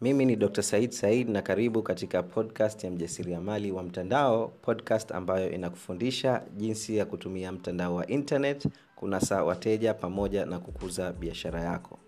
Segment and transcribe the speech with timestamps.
[0.00, 5.50] mimi ni dr said said na karibu katika podcast ya mjasiriamali wa mtandao podcast ambayo
[5.50, 11.98] inakufundisha jinsi ya kutumia mtandao wa internet kunasa wateja pamoja na kukuza biashara yako.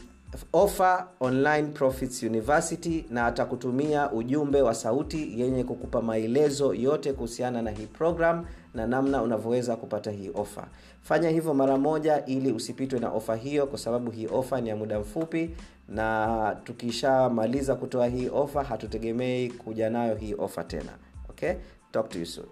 [0.52, 7.70] offer online profits university na atakutumia ujumbe wa sauti yenye kukupa maelezo yote kuhusiana na
[7.70, 10.66] hii program na namna unavyoweza kupata hii ofa.
[11.02, 14.76] Fanya hivyo mara moja ili usipitwe na ofa hiyo kwa sababu hii ofa ni ya
[14.76, 15.50] muda mfupi
[15.88, 20.92] na tukishamaliza kutoa hii ofa hatutegemei kuja nayo hii ofa tena.
[21.30, 21.52] Okay?
[21.92, 22.46] Talk to you soon.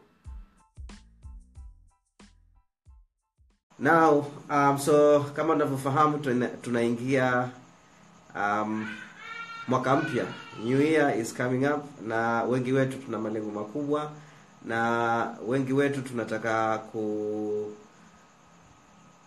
[3.78, 7.48] Now um, so kama unavyofahamu tuna- tunaingia
[8.36, 8.88] um,
[9.68, 10.24] mwaka mpya.
[10.64, 14.12] New year is coming up na wengi wetu tuna malengo makubwa
[14.66, 17.72] na wengi wetu tunataka ku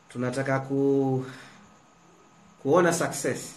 [0.10, 1.26] tunataka ku
[2.64, 3.54] kuona success.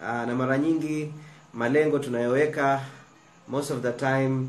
[0.00, 1.12] Uh, na mara nyingi
[1.54, 2.80] malengo tunayoweka
[3.48, 4.48] most of the time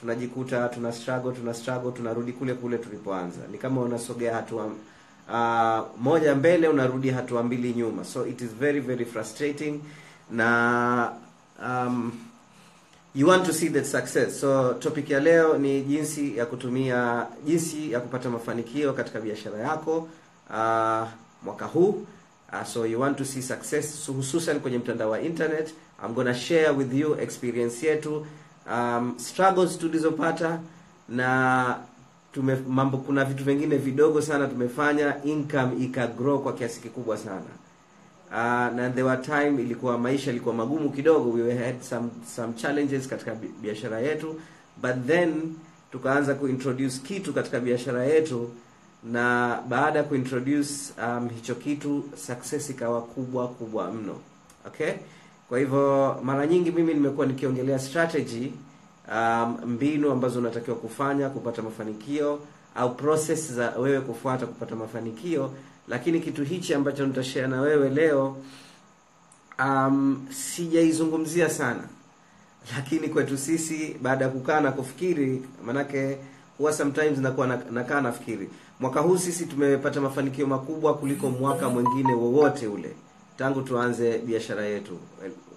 [0.00, 3.40] tunajikuta tuna struggle tuna struggle tunarudi kule kule tulipoanza.
[3.52, 8.04] Ni kama unasogea hatua uh, moja mbele unarudi hatua mbili nyuma.
[8.04, 9.80] So it is very very frustrating
[10.30, 11.12] na
[11.62, 12.12] um,
[13.14, 14.40] you want to see that success.
[14.40, 19.96] So topic ya leo ni jinsi ya kutumia jinsi ya kupata mafanikio katika biashara yako
[20.50, 21.08] uh,
[21.42, 22.06] mwaka huu.
[22.52, 25.74] Uh, so you want to see success so hususan kwenye mtandao wa internet.
[26.06, 28.26] I'm gonna share with you experience yetu
[28.72, 30.60] um, struggles tulizopata
[31.08, 31.76] na
[32.32, 37.42] tume mambo kuna vitu vingine vidogo sana tumefanya income ikagrow kwa kiasi kikubwa sana
[38.30, 38.36] uh,
[38.76, 41.30] na there were time ilikuwa maisha ilikuwa magumu kidogo.
[41.30, 44.40] We had some some challenges katika biashara yetu.
[44.82, 45.54] But then
[45.92, 48.50] tukaanza kuintroduce kitu katika biashara yetu.
[49.04, 50.70] Na baada ya kuintroduce
[51.06, 54.16] um, hicho kitu success ikawa kubwa kubwa mno.
[54.66, 54.92] Okay?
[55.48, 58.52] Kwa hivyo mara nyingi mimi nimekuwa nikiongelea strategy
[59.12, 62.38] um, mbinu ambazo unatakiwa kufanya kupata mafanikio
[62.74, 65.50] au process za wewe kufuata kupata mafanikio
[65.90, 68.36] lakini kitu hichi ambacho nitashare na wewe leo
[69.58, 71.82] um, sijaizungumzia sana.
[72.76, 76.18] Lakini kwetu sisi baada ya kukaa na kufikiri manake
[76.58, 78.50] huwa sometimes nakuwa nakaa nafikiri.
[78.80, 82.94] Mwaka huu sisi tumepata mafanikio makubwa kuliko mwaka mwingine wowote ule.
[83.38, 84.98] Tangu tuanze biashara yetu.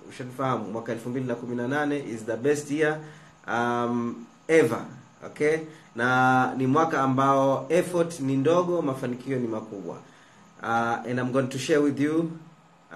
[0.09, 3.00] Ushanifahamu mwaka 2018 is the best year
[3.47, 4.85] um, ever.
[5.25, 5.57] Okay?
[5.95, 9.97] Na ni mwaka ambao effort ni ndogo mafanikio ni makubwa
[10.63, 12.31] uh, and I'm going to share with you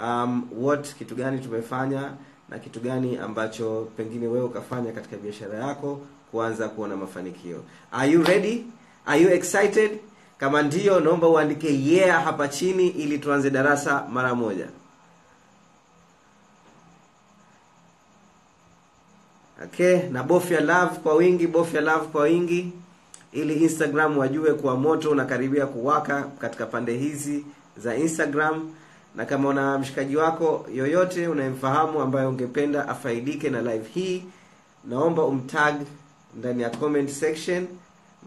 [0.02, 2.12] um, what kitu gani tumefanya
[2.50, 6.02] na kitu gani ambacho pengine wewe ukafanya katika biashara yako
[6.32, 7.64] kuanza kuona mafanikio.
[7.92, 8.66] Are you ready?
[9.06, 10.00] Are you excited?
[10.38, 14.68] Kama ndiyo naomba uandike yeah hapa chini ili tuanze darasa mara moja.
[19.64, 22.72] Okay na bofya love kwa wingi bofya love kwa wingi
[23.32, 27.46] ili instagram wajue kuwa moto unakaribia kuwaka katika pande hizi
[27.84, 28.74] za instagram
[29.16, 34.26] na kama una mshikaji wako yoyote unayemfahamu ambaye ungependa afaidike na live hii
[34.86, 35.76] naomba umtag
[36.36, 37.68] ndani ya comment section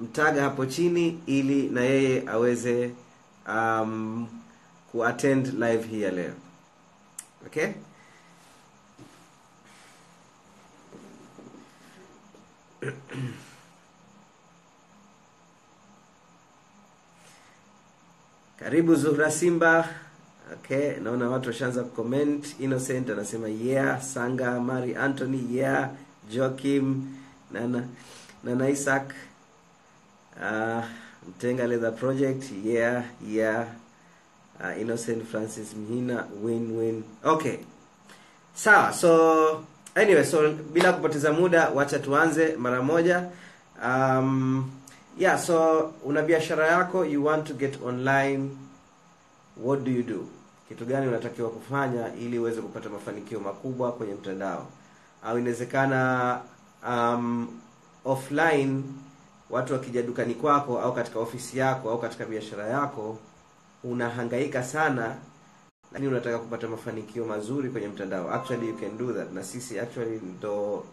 [0.03, 2.91] mtag hapo chini ili na yeye aweze
[3.49, 4.29] um,
[4.93, 6.33] kuattend live hii ya leo.
[7.47, 7.69] Okay
[18.61, 19.89] karibu zuhra simba
[20.53, 25.91] okay naona watu washaanza kucomment innocent anasema yeah sanga mari anthony yeah
[26.31, 27.05] joakim
[27.53, 27.85] nana
[28.45, 29.13] nana isaac
[30.37, 30.85] uh,
[31.29, 33.67] Mtenga Leather Project, yeah, yeah.
[34.61, 37.05] Uh, Innocent Francis Mhina, win win.
[37.25, 37.59] Okay.
[38.55, 39.65] Sawa, so
[39.97, 43.29] anyway, so bila kupoteza muda, wacha tuanze mara moja.
[43.85, 44.71] Um,
[45.21, 48.57] yeah, so una biashara yako, you want to get online,
[49.57, 50.27] what do you do?
[50.69, 54.67] Kitu gani unatakiwa kufanya ili uweze kupata mafanikio makubwa kwenye mtandao?
[55.25, 56.41] Au inawezekana
[56.89, 57.49] um,
[58.05, 58.83] offline
[59.51, 63.19] watu wakija dukani kwako au katika ofisi yako au katika biashara yako
[63.85, 65.17] unahangaika sana
[65.93, 70.21] lakini unataka kupata mafanikio mazuri kwenye mtandao actually you can do that na sisi actually
[70.39, 70.85] ndo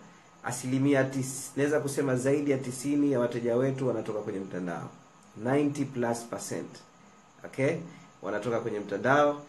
[0.44, 1.10] asilimia
[1.56, 4.90] naweza kusema zaidi ya tisini ya wateja wetu wanatoka kwenye mtandao.
[5.44, 6.70] 90 plus percent.
[7.46, 7.76] Okay?
[8.22, 9.42] Wanatoka kwenye mtandao.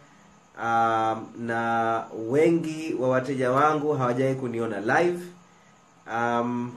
[0.63, 5.23] Um, na wengi wa wateja wangu hawajawahi kuniona live.
[6.13, 6.71] Um,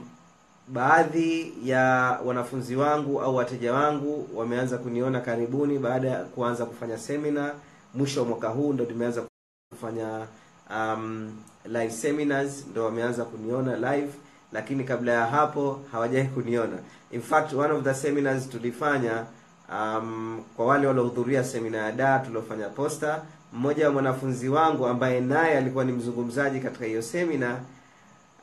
[0.67, 1.81] baadhi ya
[2.25, 7.51] wanafunzi wangu au wateja wangu wameanza kuniona karibuni baada ya kuanza kufanya semina
[7.93, 9.23] mwisho wa mwaka huu ndo tumeanza
[9.71, 10.27] kufanya
[10.69, 11.31] um,
[11.65, 14.09] live seminars ndo wameanza kuniona live
[14.51, 16.77] lakini kabla ya hapo hawajai kuniona.
[17.11, 19.23] In fact one of the seminars tulifanya
[19.71, 23.21] um, kwa wale waliohudhuria semina ya daa tuliofanya posta
[23.53, 27.57] mmoja wa mwanafunzi wangu ambaye naye alikuwa ni mzungumzaji katika hiyo semina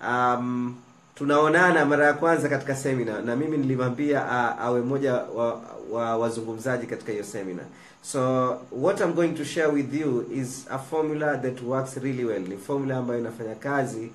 [0.09, 0.77] um,
[1.15, 4.29] tunaonana mara ya kwanza katika semina na mimi nilimwambia
[4.59, 7.63] awe mmoja wa, wa wazungumzaji katika hiyo semina
[8.03, 12.41] so what I'm going to share with you is a formula that works really well.
[12.41, 14.11] Ni formula ambayo inafanya kazi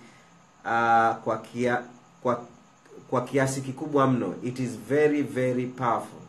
[0.65, 1.81] uh, kwa kia,
[2.23, 2.41] kwa
[3.09, 4.33] kwa kiasi kikubwa mno.
[4.43, 6.19] It is very very powerful.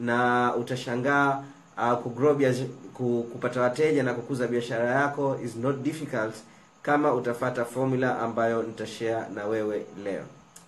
[0.00, 1.42] Na utashangaa
[1.78, 6.34] uh, kugrow biash- ku, kupata wateja na kukuza biashara yako is not difficult
[6.82, 10.24] kama utafata formula ambayo nitashare na wewe leo.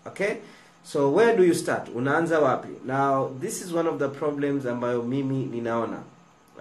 [0.06, 0.34] Okay?
[0.84, 1.88] So where do you start?
[1.94, 2.68] Unaanza wapi?
[2.86, 5.96] Now this is one of the problems ambayo mimi ninaona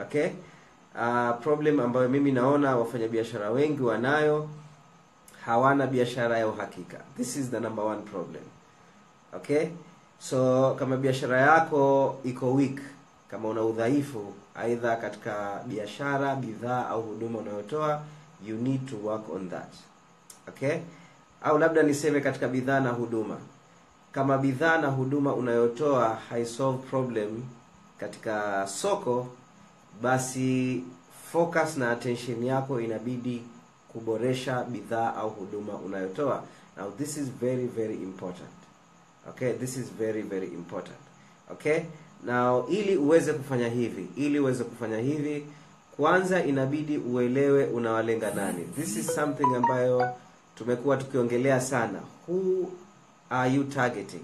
[0.02, 0.32] okay?
[0.96, 4.50] Uh, problem ambayo mimi naona wafanyabiashara wengi wanayo
[5.46, 6.98] hawana biashara ya uhakika.
[7.18, 8.44] This is the number one problem.
[9.36, 9.70] Okay?
[10.20, 12.82] So kama biashara yako iko weak
[13.32, 18.02] kama una udhaifu aidha katika biashara bidhaa au huduma unayotoa
[18.46, 19.74] you need to work on that.
[20.50, 20.80] Okay?
[21.44, 23.38] Au labda niseme katika bidhaa na huduma.
[24.12, 26.18] Kama bidhaa na huduma unayotoa
[26.90, 27.44] problem
[28.00, 29.28] katika soko
[30.02, 30.84] basi
[31.32, 33.42] focus na attention yako inabidi
[33.94, 36.44] kuboresha bidhaa au huduma unayotoa.
[36.78, 38.50] Now this is very very important.
[39.30, 40.98] Okay this is very very important.
[41.52, 41.82] Okay
[42.24, 45.46] now ili uweze kufanya hivi ili uweze kufanya hivi
[45.98, 48.64] kwanza inabidi uelewe unawalenga nani.
[48.64, 50.10] This is something ambayo
[50.56, 52.00] tumekuwa tukiongelea sana.
[52.28, 52.72] Who
[53.30, 54.24] are you targeting?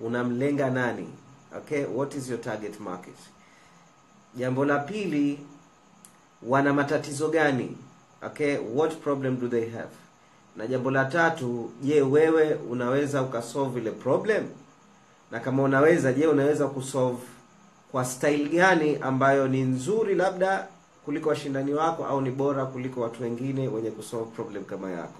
[0.00, 1.08] Unamlenga nani?
[1.56, 3.14] Okay what is your target market
[4.36, 5.38] jambo la pili
[6.42, 7.76] wana matatizo gani?
[8.26, 9.88] Okay what problem do they have?
[10.56, 14.44] Na jambo la tatu je wewe unaweza ukasolve ile problem?
[15.30, 17.22] Na kama unaweza je unaweza kusolve
[17.92, 20.66] kwa style gani ambayo ni nzuri labda
[21.04, 25.18] kuliko washindani wako au ni bora kuliko watu wengine wenye kusolve problem kama yako?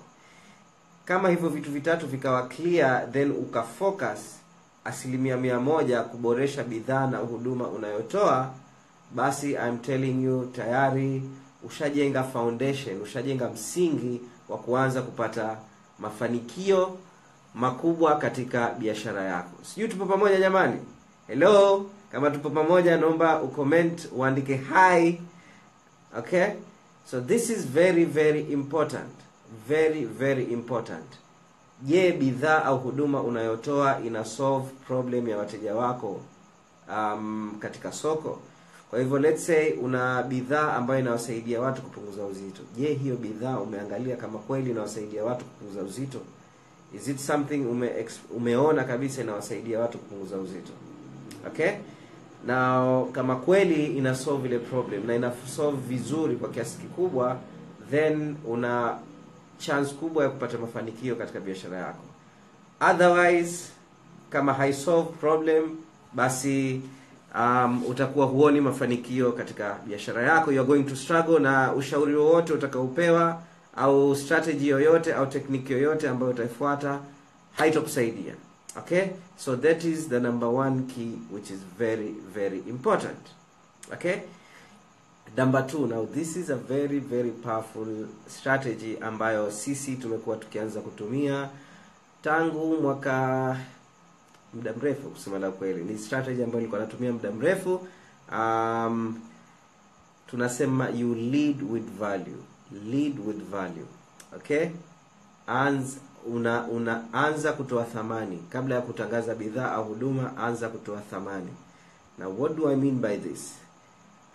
[1.04, 4.36] Kama hivyo vitu vitatu vikawa clear then ukafocus
[4.84, 8.50] asilimia mia moja kuboresha bidhaa na huduma unayotoa
[9.14, 11.22] basi I'm telling you tayari
[11.66, 15.56] ushajenga foundation ushajenga msingi wa kuanza kupata
[15.98, 16.96] mafanikio
[17.54, 19.64] makubwa katika biashara yako.
[19.64, 20.80] Sijui tupo pamoja jamani?
[21.26, 21.86] Hello?
[22.12, 25.20] Kama tupo pamoja naomba ucomment uandike hi.
[26.18, 26.46] Okay?
[27.10, 29.10] So this is very very important.
[29.68, 31.04] Very very important.
[31.82, 36.20] Je bidhaa au huduma unayotoa ina solve problem ya wateja wako
[36.88, 38.38] um, katika soko
[38.92, 42.62] kwa hivyo let's say una bidhaa ambayo inawasaidia watu kupunguza uzito.
[42.76, 46.18] Je hiyo bidhaa umeangalia kama kweli inawasaidia watu kupunguza uzito?
[46.96, 47.90] Is it something ume,
[48.36, 50.72] umeona kabisa inawasaidia watu kupunguza uzito?
[51.46, 51.70] Okay?
[52.46, 57.36] Na kama kweli ina solve ile problem na ina solve vizuri kwa kiasi kikubwa
[57.90, 58.98] then una
[59.58, 62.04] chance kubwa ya kupata mafanikio katika biashara yako.
[62.90, 63.64] Otherwise
[64.30, 65.76] kama haisolve problem
[66.12, 66.80] basi
[67.38, 70.52] um, utakuwa huoni mafanikio katika biashara yako.
[70.52, 73.42] You are going to struggle na ushauri wowote utakaopewa
[73.76, 77.00] au strategy yoyote au tekniki yoyote ambayo utaifuata
[77.56, 78.34] haitokusaidia
[78.78, 79.02] okay?
[79.36, 83.18] So that is the number one key which is very very important.
[83.92, 84.16] Okay?
[85.36, 87.86] Number two now this is a very very powerful
[88.28, 91.48] strategy ambayo sisi tumekuwa tukianza kutumia
[92.22, 93.56] tangu mwaka
[94.54, 95.84] muda mrefu kusema la kweli.
[95.84, 97.86] Ni strategy ambayo nilikuwa natumia muda mrefu.
[98.32, 99.20] Um,
[100.26, 102.38] tunasema you lead with value.
[102.90, 103.86] Lead with value.
[104.36, 104.68] Okay?
[105.46, 108.44] Anza una unaanza kutoa thamani.
[108.50, 111.50] Kabla ya kutangaza bidhaa au huduma anza kutoa thamani.
[112.18, 113.52] Na what do i mean by this?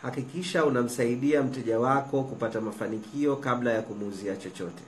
[0.02, 4.84] Hakikisha unamsaidia mteja wako kupata mafanikio kabla ya kumuuzia chochote.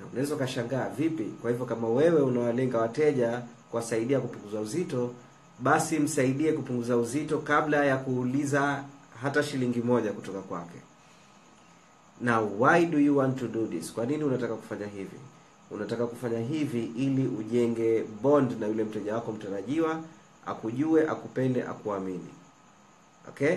[0.00, 1.24] Na unaweza ukashangaa vipi?
[1.24, 5.10] Kwa hivyo kama wewe unawalenga wateja kuwasaidia kupunguza uzito
[5.58, 8.84] basi msaidie kupunguza uzito kabla ya kuuliza
[9.22, 10.78] hata shilingi moja kutoka kwake.
[12.20, 13.92] Na why do you want to do this?
[13.92, 15.16] Kwa nini unataka kufanya hivi?
[15.70, 20.00] Unataka kufanya hivi ili ujenge bond na yule mteja wako mtarajiwa
[20.46, 22.28] akujue akupende akuamini.
[23.28, 23.56] Okay?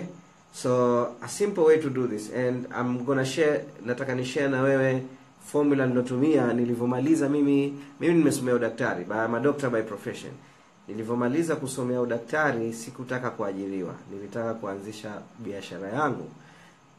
[0.54, 4.62] So a simple way to do this and I'm gonna share nataka ni share na
[4.62, 5.02] wewe
[5.46, 10.32] formula nilotumia nilivyomaliza mimi mimi nimesomea udaktari by by profession.
[10.88, 13.94] Nilivyomaliza kusomea udaktari sikutaka kuajiriwa.
[14.12, 16.30] Nilitaka kuanzisha biashara yangu.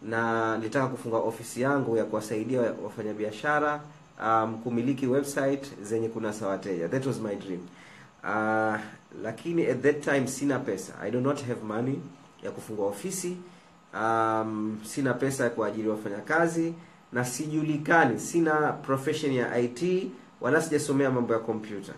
[0.04, 3.82] Na nilitaka kufunga ofisi yangu ya kuwasaidia wafanyabiashara
[4.24, 6.88] um, kumiliki website zenye kunasa wateja.
[6.88, 7.60] That was my dream.
[8.24, 8.80] Uh,
[9.24, 10.94] lakini at that time sina pesa.
[11.02, 12.00] I do not have money
[12.44, 13.38] ya kufungua ofisi.
[13.94, 16.74] Um, sina pesa ya kuajiri wafanyakazi
[17.14, 20.08] na sijulikani sina profession ya it
[20.42, 21.94] wala sijasomea mambo ya kompyuta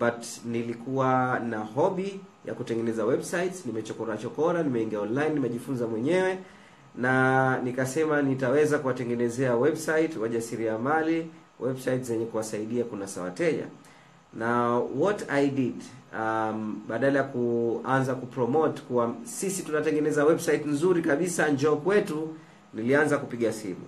[0.00, 6.38] but nilikuwa na hobby ya kutengeneza websites nimechokora chokora nimeingia online nimejifunza mwenyewe
[6.96, 11.30] na nikasema nitaweza kuwatengenezea website wajasiriamali
[11.60, 13.66] website zenye kuwasaidia kunasa wateja.
[14.34, 15.74] Na what i did
[16.18, 22.28] um, badala ya kuanza kupromote kuwa sisi tunatengeneza website nzuri kabisa njoo kwetu
[22.74, 23.84] nilianza kupiga simu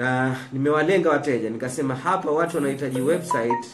[0.00, 3.66] na nimewalenga wateja nikasema hapa watu wanahitaji website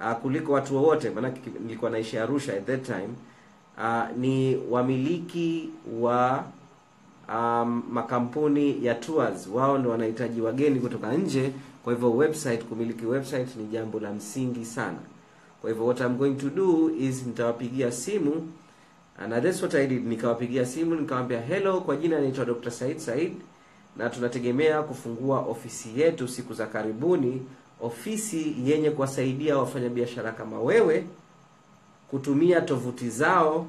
[0.00, 3.08] uh, kuliko watu wowote maanake nilikuwa naishi arusha at that time.
[3.78, 6.44] Uh, ni wamiliki wa
[7.28, 9.46] um, makampuni ya tours.
[9.52, 11.52] Wao ndo wanahitaji wageni kutoka nje
[11.84, 14.98] kwa hivyo website kumiliki website ni jambo la msingi sana.
[15.60, 18.48] Kwa hivyo what I'm going to do is nitawapigia simu
[19.18, 20.06] and that's what I did.
[20.06, 22.70] Nikawapigia simu nikawambia hello kwa jina naitwa Dr.
[22.70, 23.32] Said Said
[23.96, 27.42] na tunategemea kufungua ofisi yetu siku za karibuni
[27.80, 31.06] ofisi yenye kuwasaidia wafanyabiashara kama wewe
[32.10, 33.66] kutumia tovuti zao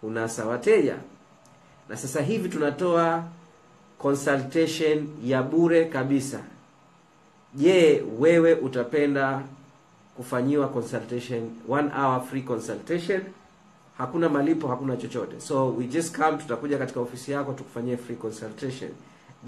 [0.00, 0.96] kunasa wateja.
[1.88, 3.24] Na sasa hivi tunatoa
[3.98, 6.40] consultation ya bure kabisa.
[7.54, 9.42] Je wewe utapenda
[10.16, 13.20] kufanyiwa consultation one hour free consultation?
[13.98, 15.40] Hakuna malipo hakuna chochote.
[15.40, 18.90] So we just come tutakuja katika ofisi yako tukufanyie free consultation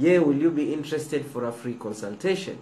[0.00, 2.56] je will you be interested for a free consultation?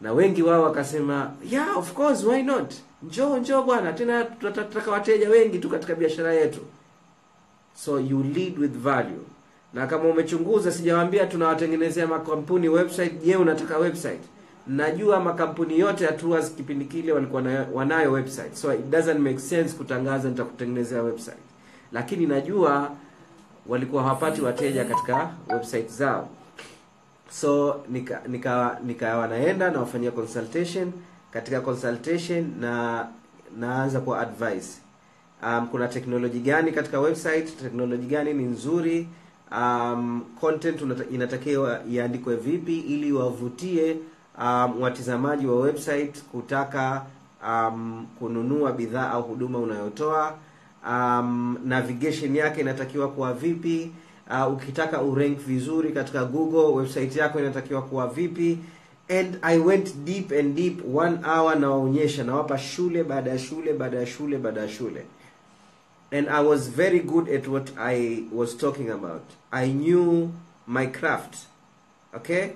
[0.00, 2.74] Na wengi wao wakasema yeah of course why not?
[3.02, 6.60] Njoo njoo bwana tena tunataka wateja wengi tu katika biashara yetu.
[7.74, 9.20] So you lead with value.
[9.74, 13.24] Na kama umechunguza sijawaambia tunawatengenezea makampuni website.
[13.24, 14.20] Je unataka website?
[14.66, 16.12] Najua makampuni yote ya
[16.56, 18.54] kipindi kile walikuwa na, wanayo website.
[18.54, 21.42] So it doesn't make sense kutangaza nitakutengenezea website.
[21.92, 22.90] Lakini najua
[23.66, 26.28] walikuwa hawapati wateja katika website zao.
[27.30, 30.92] So nika nika nikawa naenda nawafanyia consultation.
[31.32, 33.06] Katika consultation na
[33.58, 34.68] naanza kwa advice.
[35.42, 37.56] Um, kuna teknoloji gani katika website?
[37.62, 39.08] Teknoloji gani ni nzuri?
[39.58, 43.96] Um, content inatakiwa iandikwe vipi ili wavutie
[44.38, 47.02] um, watizamaji wa website kutaka
[47.48, 50.34] um, kununua bidhaa au huduma unayotoa
[50.86, 53.90] um, navigation yake inatakiwa kuwa vipi?
[54.30, 58.58] Uh, ukitaka urank vizuri katika google website yako inatakiwa kuwa vipi?
[59.08, 63.98] And i went deep and deep one hour nawaonyesha nawapa shule baada ya shule baada
[63.98, 65.04] ya shule baada ya shule.
[66.12, 69.22] And i was very good at what i was talking about.
[69.52, 70.28] I knew
[70.66, 71.36] my craft.
[72.14, 72.48] Okay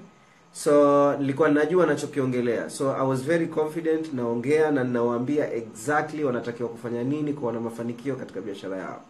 [0.55, 2.71] so nilikuwa najua nachokiongelea.
[2.71, 8.17] So i was very confident naongea na ninawaambia exactly wanatakiwa kufanya nini kuwa na mafanikio
[8.17, 9.01] katika biashara yao.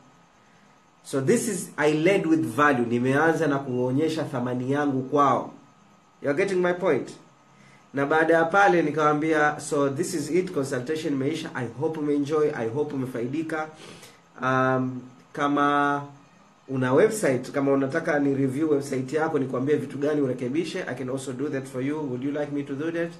[1.04, 2.86] So this is i led with value.
[2.86, 5.50] Nimeanza na kuonyesha thamani yangu kwao.
[6.22, 7.10] You're getting my point?
[7.94, 11.50] Na baada ya pale nikawambia so this is it consultation imeisha.
[11.54, 13.68] I hope umeenjoy i hope umefaidika.
[14.42, 15.00] Um,
[15.32, 16.02] kama
[16.68, 21.32] una website kama unataka ni review website yako nikwambie vitu gani urekebishe i can also
[21.32, 21.96] do that for you.
[22.10, 23.10] Would you like me to do that?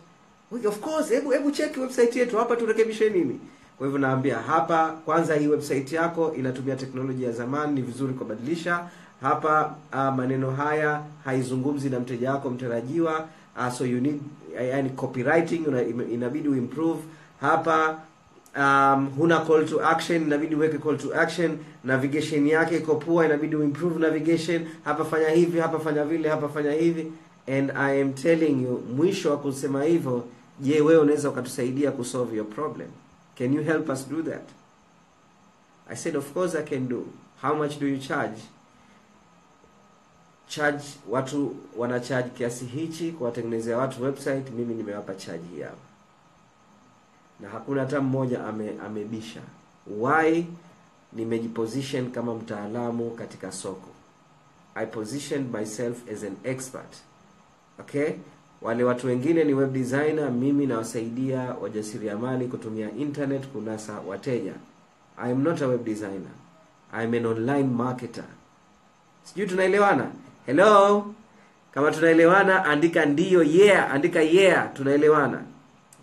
[0.51, 3.41] Well, of course hebu hebu check website yetu hapa turekebishe nini?
[3.79, 8.89] Kwa hivyo naambia hapa kwanza hii website yako inatumia teknolojia ya zamani ni vizuri kubadilisha.
[9.21, 13.29] Hapa uh, maneno haya haizungumzi na mteja wako mtarajiwa.
[13.57, 14.21] Uh, so you need
[14.71, 15.63] yani copywriting
[16.13, 17.01] inabidi uimprove.
[17.41, 17.99] Hapa
[18.57, 21.59] um, huna call to action inabidi uweke call to action.
[21.85, 24.67] Navigation yake iko poa inabidi uimprove navigation.
[24.85, 27.13] Hapa fanya hivi hapa fanya vile hapa fanya hivi.
[27.49, 30.25] And i am telling you mwisho wa kusema hivyo
[30.61, 32.89] je wewe unaweza ukatusaidia kusolve your problem?
[33.39, 34.49] Can you help us do that?
[35.91, 37.07] I said of course i can do.
[37.43, 38.41] How much do you charge?
[40.49, 45.77] Charge watu wana charge kiasi hichi kuwatengenezea watu website mimi nimewapa charge hapa
[47.45, 49.41] na hakuna hata mmoja ame, amebisha.
[50.01, 50.47] Why?
[51.13, 53.89] Nimejiposition kama mtaalamu katika soko.
[54.75, 56.97] I position myself as an expert.
[57.81, 58.11] Okay?
[58.63, 64.53] Wale watu wengine ni web designer mimi nawasaidia wajasiriamali kutumia internet kunasa wateja.
[65.19, 66.33] I am not a web designer.
[66.93, 68.25] I am an online marketer.
[69.25, 70.11] Sijui tunaelewana?
[70.47, 71.15] Hello?
[71.75, 75.43] Kama tunaelewana andika ndiyo yeah andika yeah tunaelewana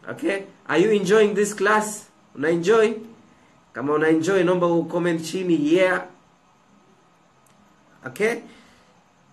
[0.10, 0.46] okay?
[0.68, 2.10] Are you enjoying this class?
[2.36, 2.96] Una enjoy?
[3.74, 6.06] Kama una enjoy naomba ucomment chini yeah.
[8.06, 8.44] Okay?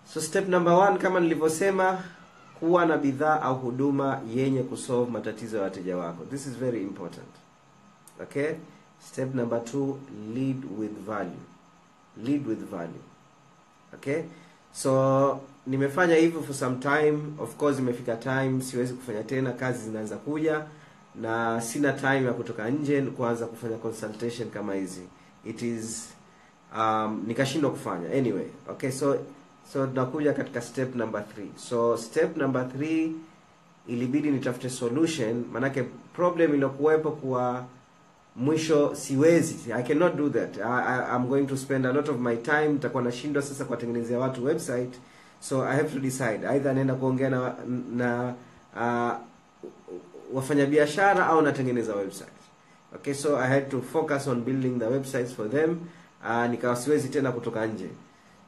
[0.05, 2.03] So step number one kama nilivyosema
[2.59, 6.25] kuwa na bidhaa au huduma yenye kusolve matatizo ya wateja wako.
[6.25, 7.27] This is very important.
[8.21, 8.53] Okay?
[9.07, 9.99] Step number two
[10.35, 11.39] lead with value.
[12.23, 13.01] Lead with value.
[13.93, 14.23] Okay?
[14.73, 17.19] So nimefanya hivyo for some time.
[17.39, 20.63] Of course imefika time siwezi kufanya tena kazi zinaanza kuja
[21.21, 25.01] na sina time ya kutoka nje kuanza kufanya consultation kama hizi.
[25.45, 26.09] It is
[26.77, 28.09] um, nikashindwa kufanya.
[28.17, 29.17] Anyway okay so
[29.73, 31.25] so tunakuja katika step number 3
[31.69, 33.11] so step number 3
[33.87, 35.43] ilibidi nitafute solution.
[35.53, 35.83] Manake
[36.13, 37.65] problem iliyokuwepo kuwa
[38.35, 39.73] mwisho siwezi.
[39.73, 40.57] I cannot do that.
[40.57, 44.19] I, I, I'm going to spend a lot of my time nitakuwa nashindwa sasa kuwatengenezea
[44.19, 44.93] watu website
[45.39, 46.39] so i have to decide.
[46.55, 47.53] Either naenda kuongea na,
[47.95, 48.33] na
[48.75, 49.11] uh,
[50.33, 52.39] wafanyabiashara au natengeneza website.
[52.95, 55.77] Okay so i had to focus on building the websites for them.
[56.25, 57.89] Uh, nikawa siwezi tena kutoka nje.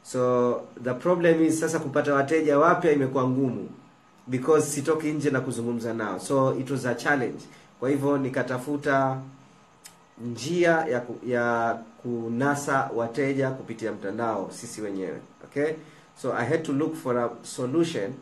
[0.02, 3.68] So the problem is sasa kupata wateja wapya imekuwa ngumu.
[4.26, 6.18] Because sitoki nje na kuzungumza nao.
[6.20, 7.42] So it was a challenge.
[7.80, 9.18] Kwa hivyo nikatafuta
[10.24, 15.18] njia ya ku, ya kunasa wateja kupitia mtandao sisi wenyewe.
[15.44, 15.72] Okay
[16.16, 18.12] so i had to look for a solution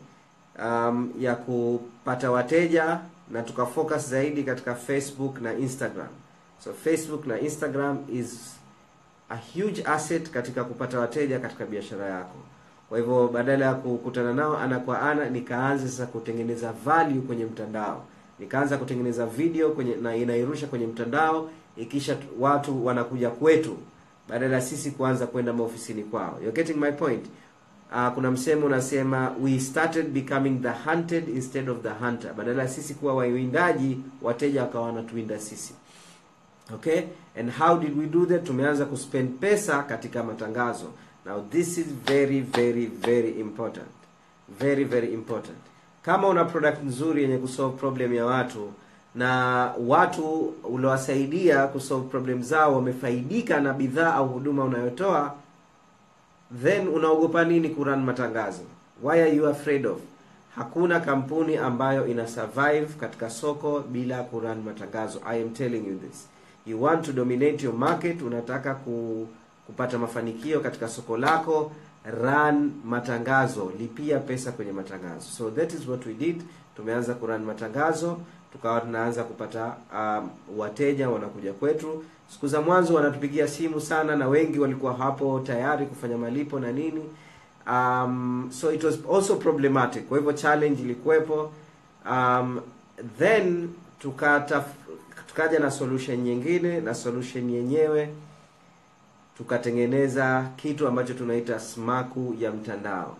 [0.59, 2.99] um, ya kupata wateja
[3.31, 6.07] na tukafocus zaidi katika facebook na instagram.
[6.63, 8.55] So facebook na instagram is
[9.29, 12.35] a huge asset katika kupata wateja katika biashara yako.
[12.89, 18.05] Kwa hivyo badala ya kukutana nao ana kwa ana nikaanza sasa kutengeneza value kwenye mtandao.
[18.39, 23.77] Nikaanza kutengeneza video kwenye na inairusha kwenye mtandao ikisha watu wanakuja kwetu.
[24.29, 26.37] Badala ya sisi kuanza kwenda maofisini kwao.
[26.43, 27.25] You're getting my point
[27.91, 32.33] uh, kuna msemo unasema we started becoming the hunted instead of the hunter.
[32.33, 35.73] Badala sisi kuwa wawindaji wateja wakawa wanatuwinda sisi.
[36.73, 37.01] Okay?
[37.39, 38.43] And how did we do that?
[38.43, 40.85] Tumeanza kuspend pesa katika matangazo.
[41.25, 43.87] Now this is very very very important.
[44.59, 45.57] Very very important.
[46.01, 48.71] Kama una product nzuri yenye kusolve problem ya watu
[49.15, 49.29] na
[49.87, 55.35] watu uliowasaidia kusolve problem zao wamefaidika na bidhaa au huduma unayotoa
[56.63, 58.61] then unaogopa nini kurun matangazo?
[59.03, 59.99] Why are you afraid of?
[60.55, 65.21] Hakuna kampuni ambayo ina survive katika soko bila kurun matangazo.
[65.25, 66.27] I am telling you this.
[66.65, 69.27] You want to dominate your market unataka ku,
[69.67, 71.71] kupata mafanikio katika soko lako
[72.21, 73.71] run matangazo.
[73.79, 75.21] Lipia pesa kwenye matangazo.
[75.37, 76.41] So that is what we did.
[76.75, 78.17] Tumeanza kurun matangazo
[78.51, 82.03] tukawa tunaanza kupata um, wateja wanakuja kwetu.
[82.27, 87.03] Siku za mwanzo wanatupigia simu sana na wengi walikuwa hapo tayari kufanya malipo na nini.
[87.67, 90.07] Um, so it was also problematic.
[90.07, 91.51] Kwa hivyo challenge ilikuwepo.
[92.11, 92.61] Um,
[93.19, 94.63] then tukata
[95.27, 98.09] tukaja na solution nyingine na solution yenyewe
[99.37, 103.17] tukatengeneza kitu ambacho tunaita smaku ya mtandao.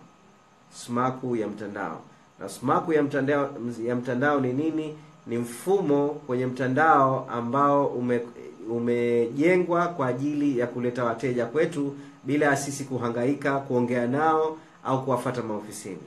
[0.74, 2.00] Smaku ya mtandao.
[2.40, 3.50] Na smaku ya mtandao
[3.86, 4.94] ya mtandao ni nini
[5.26, 8.20] ni mfumo kwenye mtandao ambao ume
[8.70, 15.42] umejengwa kwa ajili ya kuleta wateja kwetu bila ya sisi kuhangaika kuongea nao au kuwafata
[15.42, 15.98] maofisini.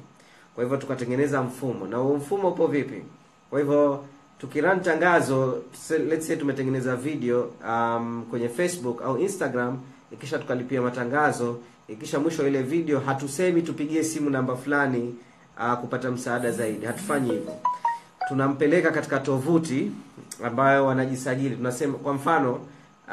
[0.56, 1.88] Kwa hivyo tukatengeneza mfumo.
[1.88, 3.01] Na mfumo upo vipi?
[3.49, 4.04] Kwa hivyo
[4.39, 5.62] tukirun tangazo
[6.10, 9.78] let's say tumetengeneza video um, kwenye facebook au instagram
[10.12, 15.15] ikisha tukalipia matangazo ikisha mwisho ile video hatusemi tupigie simu namba fulani
[15.60, 16.86] uh, kupata msaada zaidi.
[16.86, 17.54] Hatufanyi hivyo
[18.28, 19.92] tunampeleka katika tovuti
[20.44, 21.56] ambayo wanajisajili.
[21.56, 22.60] Tunasema kwa mfano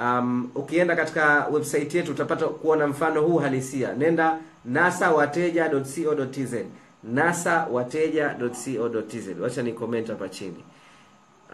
[0.03, 3.95] um, ukienda katika website yetu utapata kuona mfano huu halisia.
[3.95, 6.55] Nenda nasawateja.co.tz
[7.05, 10.65] nasawateja.co.tz wacha ni comment hapa chini.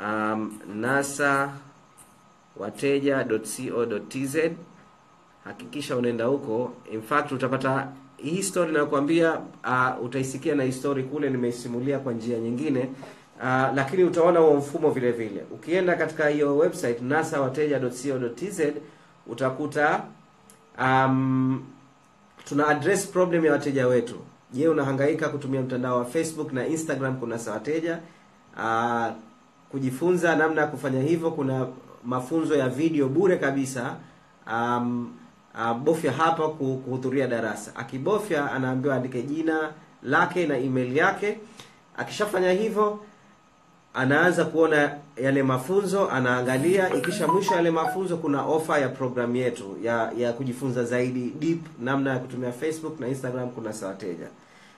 [0.05, 1.53] Um, nasa
[2.57, 4.37] wateja.co.tz
[5.45, 6.73] hakikisha unaenda huko.
[6.93, 12.89] In fact utapata hii story nakwambia uh, utaisikia na histori kule nimeisimulia kwa njia nyingine
[13.43, 15.45] uh, lakini utaona huo mfumo vile vile.
[15.51, 18.61] Ukienda katika hiyo website nasawateja.co.tz
[19.27, 20.03] utakuta
[20.81, 21.65] um,
[22.45, 24.15] tuna address problem ya wateja wetu.
[24.53, 27.99] Je unahangaika kutumia mtandao wa facebook na instagram kunasa wateja?
[28.57, 29.07] Uh,
[29.71, 31.67] kujifunza namna ya kufanya hivyo kuna
[32.05, 33.97] mafunzo ya video bure kabisa.
[34.53, 35.15] Um,
[35.55, 37.77] uh, bofya hapa kuhudhuria darasa.
[37.77, 39.73] Akibofya anaambiwa andike jina
[40.03, 41.39] lake na email yake.
[41.97, 42.99] Akishafanya hivyo
[43.99, 50.13] anaanza kuona yale mafunzo anaangalia ikisha mwisho yale mafunzo kuna ofa ya programu yetu ya
[50.19, 54.27] ya kujifunza zaidi deep namna ya kutumia facebook na instagram kuna sawateja.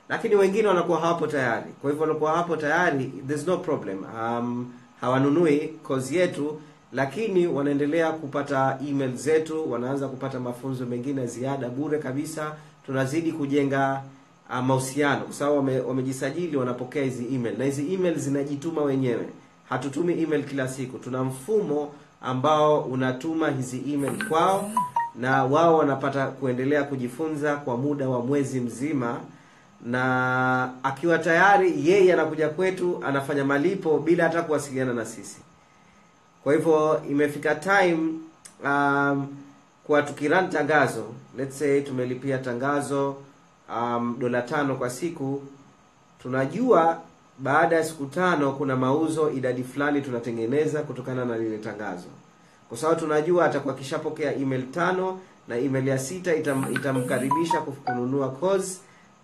[0.09, 1.70] lakini wengine wanakuwa hawapo tayari.
[1.83, 3.98] Kwa hivyo wanakuwa hapo tayari there's no problem.
[4.04, 6.61] Um, hawanunui kozi yetu
[6.92, 12.52] lakini wanaendelea kupata email zetu wanaanza kupata mafunzo mengine ziada bure kabisa.
[12.87, 14.02] Tunazidi kujenga
[14.50, 15.20] mahusiano.
[15.24, 17.58] Kwa sababu wame, wamejisajili wanapokea hizi email.
[17.58, 19.28] Na hizi email zinajituma wenyewe.
[19.68, 20.98] Hatutumi email kila siku.
[20.98, 24.70] Tuna mfumo ambao unatuma hizi email kwao
[25.16, 29.20] na wao wanapata kuendelea kujifunza kwa muda wa mwezi mzima.
[29.86, 35.38] Na akiwa tayari yeye anakuja kwetu anafanya malipo bila hata kuwasiliana na sisi.
[36.42, 37.98] Kwa hivyo imefika time
[38.64, 39.26] um,
[39.84, 41.04] kwa tukiran tangazo.
[41.38, 43.16] Let's say tumelipia tangazo
[43.76, 45.42] um, dola tano kwa siku.
[46.22, 47.00] Tunajua
[47.38, 52.06] baada ya siku tano kuna mauzo idadi fulani tunatengeneza kutokana na lile tangazo.
[52.68, 58.80] Kwa sababu tunajua atakuwa akishapokea email tano na email ya sita itam, itamkaribisha kununua course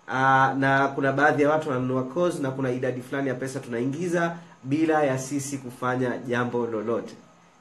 [0.08, 0.12] uh,
[0.58, 5.02] na kuna baadhi ya watu wananunua course na kuna idadi fulani ya pesa tunaingiza bila
[5.04, 7.14] ya sisi kufanya jambo lolote.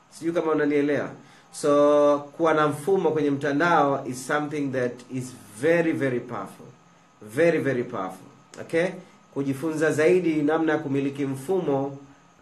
[0.09, 1.09] Sijui kama unanielewa.
[1.51, 6.65] So kuwa na mfumo kwenye mtandao is something that is very very powerful
[7.35, 8.27] very very powerful.
[8.61, 8.87] Okay?
[9.33, 11.97] Kujifunza zaidi namna ya kumiliki mfumo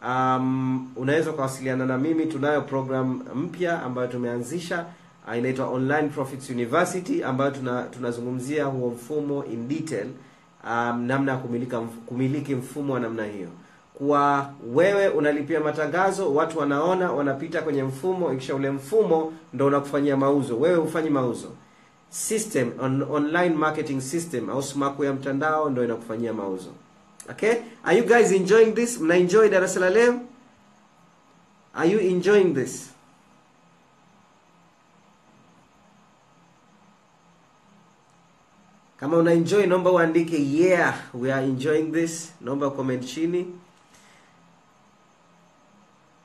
[0.08, 2.26] um, unaweza ukawasiliana na mimi.
[2.26, 4.86] Tunayo program mpya ambayo tumeanzisha
[5.28, 10.08] uh, inaitwa online profits university ambayo tuna tunazungumzia huo mfumo in detail
[10.70, 13.48] um, namna ya kumilika kumiliki mfumo wa namna hiyo.
[13.94, 20.60] Kwa wewe unalipia matangazo watu wanaona wanapita kwenye mfumo ikisha ule mfumo ndo unakufanyia mauzo.
[20.60, 21.48] Wewe hufanyi mauzo
[22.14, 26.72] system on, online marketing system au sumaku ya mtandao ndo inakufanyia mauzo.
[27.30, 27.54] Okay?
[27.84, 29.00] Are you guys enjoying this?
[29.00, 30.20] Mna enjoy darasa la leo?
[31.74, 32.90] Are you enjoying this?
[39.00, 42.32] Kama una enjoy naomba uandike yeah we are enjoying this.
[42.42, 43.48] Naomba comment chini.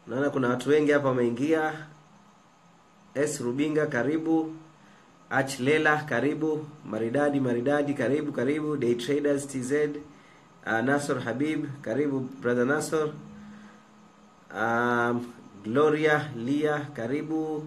[0.06, 1.86] Naona kuna watu wengi hapa wameingia.
[3.14, 4.54] S rubinga karibu
[5.30, 9.72] Ach Lela karibu, maridadi maridadi karibu karibu, Day Traders TZ,
[10.66, 13.12] uh, Nasor Habib karibu brother Nasor,
[14.54, 15.32] um,
[15.64, 17.66] Gloria Lia karibu.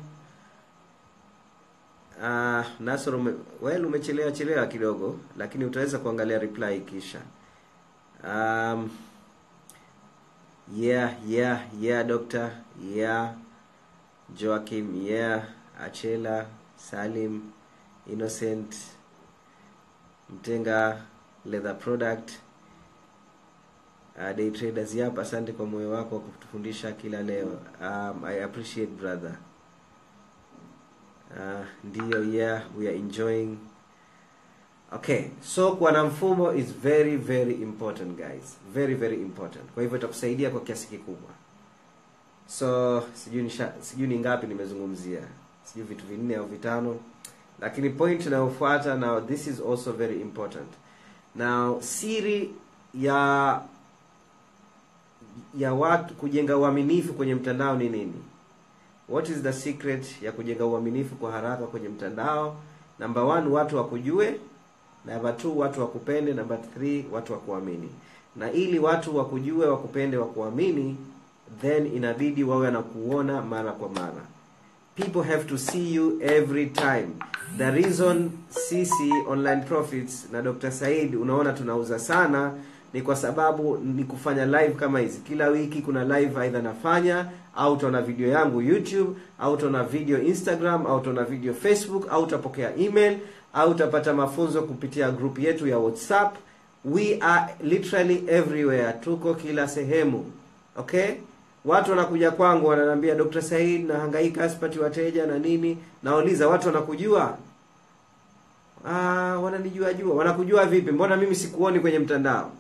[2.22, 7.20] Uh, Nasor ume, well umechelewa chelewa kidogo, lakini utaweza kuangalia reply kisha.
[8.24, 8.90] Um,
[10.76, 12.52] yeah yeah yeah doctor.
[12.96, 13.34] Yeah
[14.36, 15.44] Joachim yeah
[15.86, 16.46] Achela
[16.90, 17.52] Salim,
[18.08, 18.76] Innocent,
[20.34, 21.02] Mtenga,
[21.46, 22.32] Leather Product,
[24.18, 27.60] uh, Day Traders yap, asante kwa moyo wako wa kutufundisha kila leo.
[27.82, 29.38] Um, I appreciate brother.
[31.32, 33.58] Uh, yeah, we are enjoying.
[34.94, 38.58] Okay, so kuwa na mfumo is very very important guys.
[38.74, 39.66] Very very important.
[39.74, 41.30] Kwa hivyo itakusaidia kwa kiasi kikubwa.
[42.48, 45.22] So sijui ni ngapi nimezungumzia
[45.74, 46.96] sijui vitu vinne au vitano.
[47.60, 50.68] Lakini point inayofuata now this is also very important.
[51.36, 52.54] Now siri
[52.94, 53.62] ya
[55.58, 58.24] ya watu kujenga uaminifu kwenye mtandao ni nini?
[59.10, 62.56] What is the secret ya kujenga uaminifu kwa haraka kwenye mtandao?
[63.00, 64.40] Number one watu wakujue.
[65.06, 66.34] Number two watu wakupende.
[66.34, 67.90] Number three watu wakuamini.
[68.36, 70.98] Na ili watu wakujue wakupende wakuamini
[71.62, 74.22] then inabidi wawe wanakuona mara kwa mara
[74.96, 77.20] people have to see you every time.
[77.58, 82.54] The reason sisi online profits na dr said unaona tunauza sana
[82.94, 85.20] ni kwa sababu ni kufanya live kama hizi.
[85.20, 87.26] Kila wiki kuna live aidha nafanya
[87.56, 92.76] au utaona video yangu youtube au utaona video instagram au utaona video facebook au utapokea
[92.76, 93.18] email
[93.54, 96.36] au utapata mafunzo kupitia group yetu ya whatsapp.
[96.86, 98.94] We are literally everywhere.
[98.94, 100.32] Tuko kila sehemu.
[100.78, 101.10] Okay
[101.66, 103.42] watu wanakuja kwangu wananiambia Dr.
[103.42, 105.78] Said nahangaika sipati wateja na nini.
[106.04, 107.38] Nauliza watu wanakujua?
[108.88, 110.16] Ah wananijua jua.
[110.16, 110.92] Wanakujua vipi?
[110.92, 112.52] Mbona mimi sikuoni kwenye mtandao?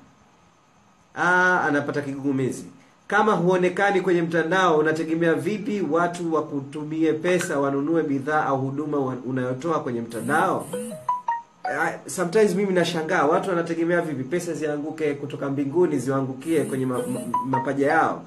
[1.16, 2.66] Ah anapata kigugumizi.
[3.08, 10.02] Kama huonekani kwenye mtandao unategemea vipi watu wakutumie pesa wanunue bidhaa au huduma unayotoa kwenye
[10.02, 10.68] mtandao?
[11.64, 14.24] Ah, sometimes mimi nashangaa watu wanategemea vipi?
[14.24, 18.24] Pesa zianguke kutoka mbinguni ziwaangukie kwenye ma, ma, mapaja yao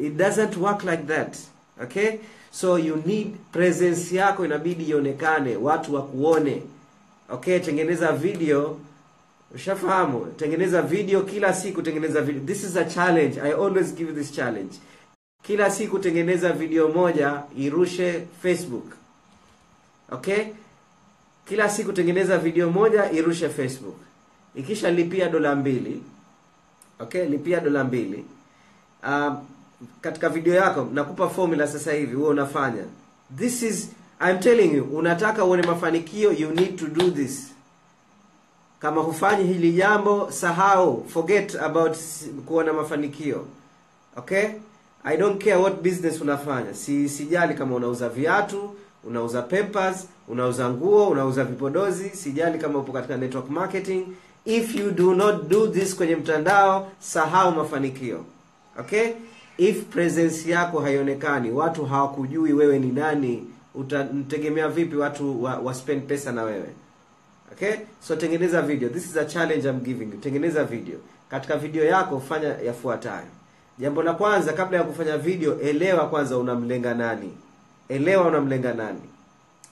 [0.00, 1.36] it doesn't work like that
[1.82, 2.20] okay?
[2.50, 6.62] So you need presence yako inabidi ionekane watu wakuone.
[7.30, 8.78] Okay tengeneza video.
[9.54, 10.26] Ushafahamu?
[10.26, 13.40] Tengeneza video kila siku tengeneza video this is a challenge.
[13.40, 14.74] I always give this challenge.
[15.42, 18.92] Kila siku tengeneza video moja irushe facebook.
[20.12, 20.46] Okay?
[21.48, 23.96] Kila siku tengeneza video moja irushe facebook.
[24.54, 26.02] Ikisha lipia dola mbili
[26.98, 27.24] okay?
[27.24, 28.24] Lipia dola mbili.
[29.08, 29.36] Um,
[30.00, 32.84] katika video yako nakupa formula sasa hivi huo unafanya.
[33.38, 33.88] This is
[34.28, 37.46] I'm telling you unataka uone mafanikio you need to do this.
[38.80, 41.96] Kama hufanyi hili jambo sahau forget about
[42.46, 43.46] kuona mafanikio.
[44.16, 44.44] Okay?
[45.04, 46.74] I don't care what business unafanya.
[46.74, 53.16] Si sijali kama unauza viatu unauza papers unauza nguo unauza vipodozi sijali kama upo katika
[53.16, 54.04] network marketing.
[54.44, 58.24] If you do not do this kwenye mtandao sahau mafanikio.
[58.80, 59.12] Okay
[59.58, 66.02] if presence yako haionekani watu hawakujui wewe ni nani utamtegemea vipi watu wa, wa spend
[66.06, 66.68] pesa na wewe?
[67.52, 67.72] Okay?
[68.00, 68.88] So tengeneza video.
[68.88, 70.18] This is a challenge I'm giving you.
[70.20, 70.98] Tengeneza video.
[71.30, 73.26] Katika video yako fanya yafuatayo.
[73.78, 77.32] Jambo la kwanza kabla ya kufanya video elewa kwanza unamlenga nani.
[77.88, 79.00] Elewa unamlenga nani.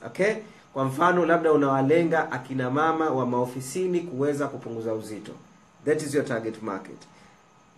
[0.07, 0.35] Okay?
[0.73, 5.33] Kwa mfano labda unawalenga akina mama wa maofisini kuweza kupunguza uzito.
[5.85, 6.97] That is your target market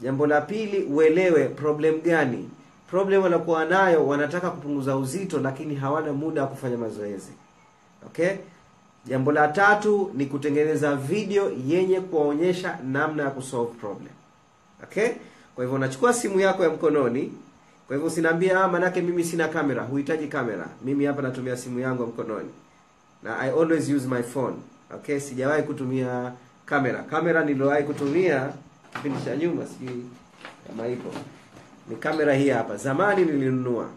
[0.03, 2.49] jambo la pili uelewe problem gani.
[2.91, 7.33] Problem wanakuwa nayo wanataka kupunguza uzito lakini hawana muda wa kufanya mazoezi.
[8.07, 8.31] Okay?
[9.07, 14.12] Jambo la tatu ni kutengeneza video yenye kuwaonyesha namna ya kusolve problem.
[14.83, 15.09] Okay?
[15.55, 17.33] Kwa hivyo unachukua simu yako ya mkononi
[17.87, 19.83] kwa hivyo usiniambia ah manake mimi sina kamera.
[19.83, 20.69] Huhitaji kamera.
[20.85, 22.49] Mimi hapa natumia simu yangu ya mkononi.
[23.23, 24.57] Na i always use my phone.
[24.95, 25.21] Okay?
[25.21, 26.33] Sijawahi kutumia
[26.67, 27.03] kamera.
[27.03, 28.53] Kamera niliyowahi kutumia
[28.92, 30.05] kipindi cha nyuma sijui
[30.66, 31.11] kama ipo.
[31.88, 32.76] Ni kamera hii hapa.
[32.76, 33.88] Zamani nilinunua.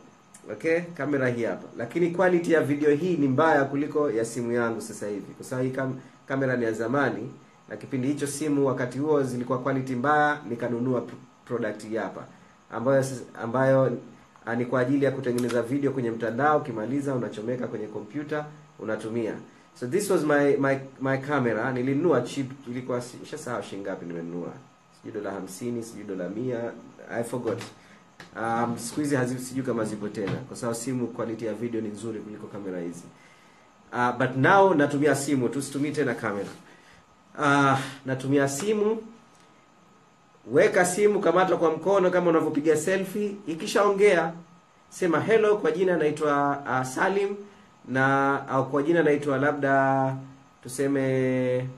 [0.51, 0.79] Okay?
[0.81, 1.67] Kamera hii hapa.
[1.77, 5.33] Lakini quality ya video hii ni mbaya kuliko ya simu yangu sasa hivi.
[5.37, 7.31] Kwa sababu hii kam, kamera ni ya zamani
[7.69, 11.03] na kipindi hicho simu wakati huo zilikuwa quality mbaya nikanunua
[11.45, 12.23] product hii hapa.
[12.71, 13.03] Ambayo
[13.43, 13.97] ambayo
[14.45, 18.45] ah, ni kwa ajili ya kutengeneza video kwenye mtandao ukimaliza unachomeka kwenye kompyuta
[18.79, 19.33] unatumia.
[19.79, 21.71] So this was my my my camera.
[21.71, 24.47] Nilinunua cheap ilikuwa shasahau shilingi ngapi nimenunua
[25.05, 26.71] sijui dola hamsini sijui dola mia
[27.11, 27.61] i forgot.
[28.35, 32.19] Um, siku hizi sijui kama zipo tena kwa sababu simu quality ya video ni nzuri
[32.19, 33.03] kuliko kamera hizi.
[33.93, 36.49] Uh, but now natumia simu tu situmii tena kamera.
[37.39, 38.97] Uh, natumia simu
[40.51, 43.35] weka simu kamata kwa mkono kama unavyopiga selfie.
[43.47, 44.33] Ikishaongea
[44.89, 47.35] sema hello kwa jina naitwa uh, salim
[47.87, 50.15] na au kwa jina naitwa labda
[50.63, 51.69] tuseme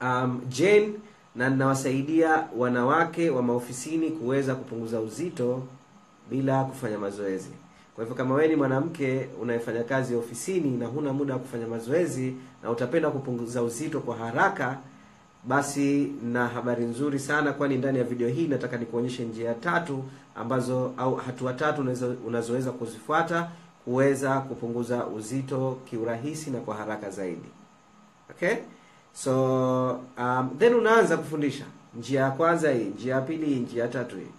[0.00, 0.92] um, Jane
[1.34, 5.62] na ninawasaidia wanawake wa maofisini kuweza kupunguza uzito
[6.30, 7.50] bila kufanya mazoezi.
[7.94, 12.34] Kwa hivyo kama wewe ni mwanamke unayefanya kazi ofisini na huna muda wa kufanya mazoezi
[12.62, 14.78] na utapenda kupunguza uzito kwa haraka,
[15.44, 20.92] basi na habari nzuri sana, kwani ndani ya video hii nataka nikuonyeshe njia tatu ambazo
[20.96, 21.80] au hatua tatu
[22.26, 23.50] unazoweza kuzifuata
[23.84, 27.48] kuweza kupunguza uzito kiurahisi na kwa haraka zaidi.
[28.30, 28.54] Okay?
[29.12, 31.64] So um, then unaanza kufundisha
[31.98, 34.30] njia ya kwanza hii, njia ya pili hii, njia ya tatu hii.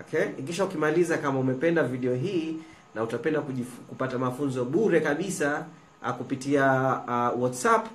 [0.00, 0.24] Okay?
[0.38, 2.56] Ikisha ukimaliza kama umependa video hii
[2.94, 5.64] na utapenda kujif- kupata mafunzo bure kabisa
[6.02, 6.64] uh, kupitia
[7.08, 7.86] uh, WhatsApp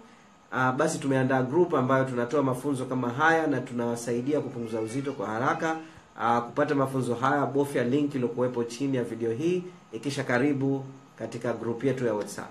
[0.53, 5.75] uh, basi tumeandaa group ambayo tunatoa mafunzo kama haya na tunawasaidia kupunguza uzito kwa haraka.
[6.19, 10.83] Uh, kupata mafunzo haya bofya link iliyokuwepo chini ya video hii, ikisha karibu
[11.19, 12.49] katika group yetu ya WhatsApp.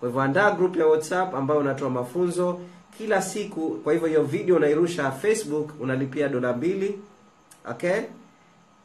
[0.00, 2.58] Kwa hivyo andaa group ya WhatsApp ambayo unatoa mafunzo
[2.98, 3.70] kila siku.
[3.70, 6.98] Kwa hivyo hiyo video unairusha Facebook, unalipia dola mbili.
[7.70, 8.00] Okay?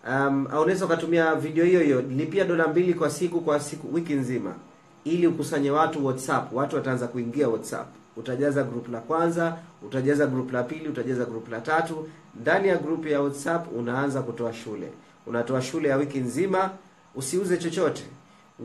[0.08, 4.56] Um, unaweza ukatumia video hiyo hiyo, lipia dola mbili kwa siku kwa siku wiki nzima,
[5.04, 6.54] ili ukusanye watu WhatsApp.
[6.54, 7.88] Watu wataanza kuingia WhatsApp.
[8.18, 12.10] Utajaza group la kwanza, utajaza group la pili, utajaza group la tatu.
[12.42, 14.88] Ndani ya group ya WhatsApp unaanza kutoa shule,
[15.28, 16.70] unatoa shule ya wiki nzima.
[17.16, 18.04] Usiuze chochote,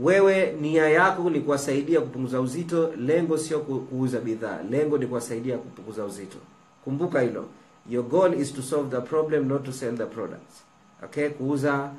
[0.03, 2.93] wewe nia yako ni kuwasaidia kupunguza uzito.
[2.97, 6.39] Lengo sio kuuza bidhaa, lengo ni kuwasaidia kupunguza uzito.
[6.85, 7.45] Kumbuka hilo,
[7.91, 10.63] your goal is to solve the problem not to sell the products.
[11.05, 11.91] Okay, kuuza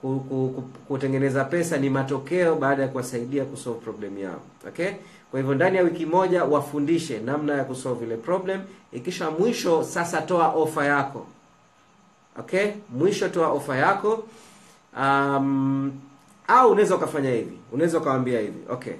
[0.00, 4.40] ku, ku, ku, kutengeneza pesa ni matokeo baada ya kuwasaidia kusolve problem yao.
[4.68, 4.90] Okay?
[5.30, 8.60] Kwa hivyo ndani ya wiki moja wafundishe namna ya kusolve ile problem.
[8.92, 11.26] Ikisha mwisho sasa toa ofa yako.
[12.38, 12.66] Okay?
[12.90, 14.24] Mwisho toa ofa yako.
[15.00, 15.92] Um,
[16.48, 18.92] au unaweza ukafanya hivi unaweza ukawaambia hivi okay.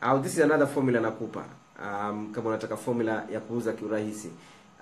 [0.00, 1.44] Au this is another formula nakupa
[1.82, 4.30] um, kama unataka formula ya kuuza kiurahisi.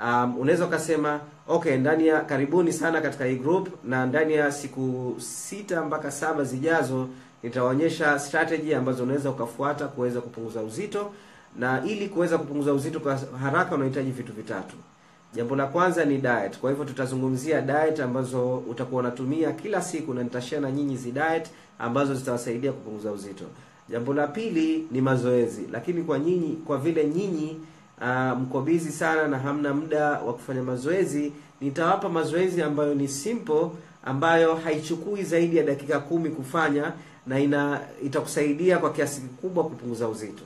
[0.00, 5.14] Um, unaweza ukasema okay ndani ya karibuni sana katika hii group na ndani ya siku
[5.18, 7.08] sita mpaka saba zijazo
[7.42, 11.12] nitaonyesha strategy ambazo unaweza ukafuata kuweza kupunguza uzito
[11.58, 14.76] na ili kuweza kupunguza uzito kwa haraka unahitaji vitu vitatu.
[15.34, 16.58] Jambo la kwanza ni diet.
[16.58, 21.48] Kwa hivyo tutazungumzia diet ambazo utakuwa unatumia kila siku na nitashare na nyinyi zi diet
[21.78, 23.44] ambazo zitawasaidia kupunguza uzito.
[23.88, 25.62] Jambo la pili ni mazoezi.
[25.72, 27.56] Lakini kwa nyinyi kwa vile nyinyi
[28.00, 33.66] uh, mko sana na hamna muda wa kufanya mazoezi nitawapa mazoezi ambayo ni simple
[34.04, 36.92] ambayo haichukui zaidi ya dakika kumi kufanya
[37.26, 40.42] na ina itakusaidia kwa kiasi kikubwa kupunguza uzito.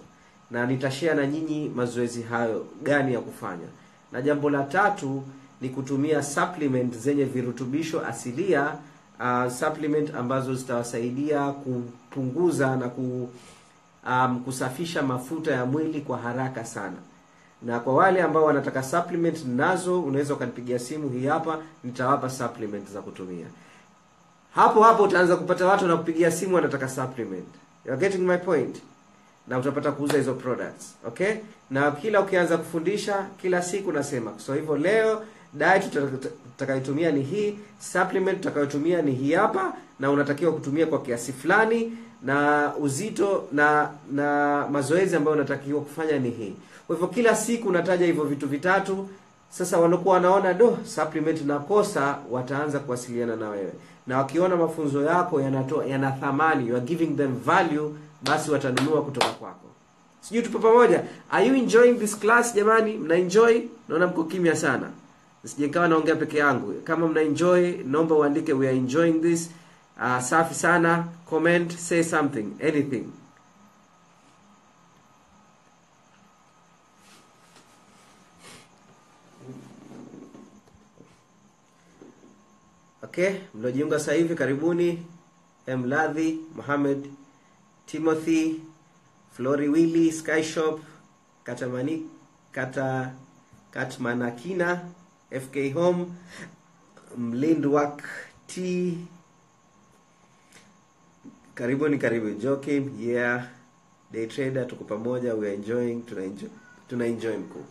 [0.50, 3.66] Na nitashare na nyinyi mazoezi hayo gani ya kufanya.
[4.12, 5.22] Na jambo la tatu
[5.60, 8.72] ni kutumia supplement zenye virutubisho asilia
[9.20, 13.28] uh, supplement ambazo zitawasaidia kupunguza na ku,
[14.06, 16.96] um, kusafisha mafuta ya mwili kwa haraka sana.
[17.62, 23.02] Na kwa wale ambao wanataka supplement nazo unaweza ukanipigia simu hii hapa nitawapa supplement za
[23.02, 23.46] kutumia.
[24.54, 27.46] Hapo hapo utaanza kupata watu wanakupigia simu wanataka supplement.
[27.86, 28.82] You are getting my point?
[29.48, 31.34] Na utapata kuuza hizo products okay?
[31.70, 34.32] Na kila ukianza kufundisha kila siku nasema.
[34.36, 35.22] So hivyo leo
[35.54, 35.90] diet
[36.56, 42.72] tutakayotumia ni hii supplement tutakayotumia ni hii hapa na unatakiwa kutumia kwa kiasi fulani na
[42.80, 46.54] uzito na na mazoezi ambayo unatakiwa kufanya ni hii.
[46.86, 49.08] Kwa hivyo kila siku nataja hivyo vitu vitatu
[49.50, 53.72] sasa wanakuwa wanaona do supplement nakosa wataanza kuwasiliana na wewe.
[54.06, 57.90] Na wakiona mafunzo yako yanatoa yana thamani you are giving them value
[58.22, 59.68] basi watanunua kutoka kwako.
[60.20, 61.02] Sijui tupo pamoja?
[61.30, 62.96] Are you enjoying this class jamani?
[62.98, 63.60] Mna enjoy?
[63.88, 64.90] Naona mko kimya sana
[65.44, 66.74] sije nikawa naongea peke yangu.
[66.84, 69.50] Kama mna enjoy naomba uandike we are enjoying this.
[70.00, 71.08] Uh, safi sana.
[71.30, 73.12] Comment say something anything.
[83.02, 85.06] Okay mliojiunga hivi karibuni.
[85.76, 87.10] Mladhi mohamed
[87.86, 88.60] timothy
[89.32, 90.80] flori willi skyshop
[91.44, 92.06] katamani
[92.52, 93.12] kata
[93.70, 94.80] katmanakina
[95.30, 96.06] fk home
[97.16, 98.02] mlindwak
[98.46, 98.98] t.
[101.54, 103.44] Karibuni karibu jokim yeah
[104.12, 106.48] day trader tuko pamoja we are enjoying tuna enjoy,
[106.88, 107.64] tuna enjoy mkuu.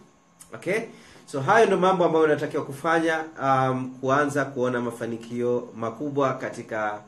[0.53, 0.81] Okay?
[1.25, 7.01] So hayo ndo mambo ambayo unatakiwa kufanya um, kuanza kuona mafanikio makubwa katika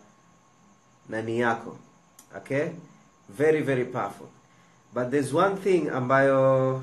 [1.10, 1.78] nani yako.
[2.38, 2.68] Okay?
[3.38, 4.28] Very very powerful.
[4.94, 6.82] But there's one thing ambayo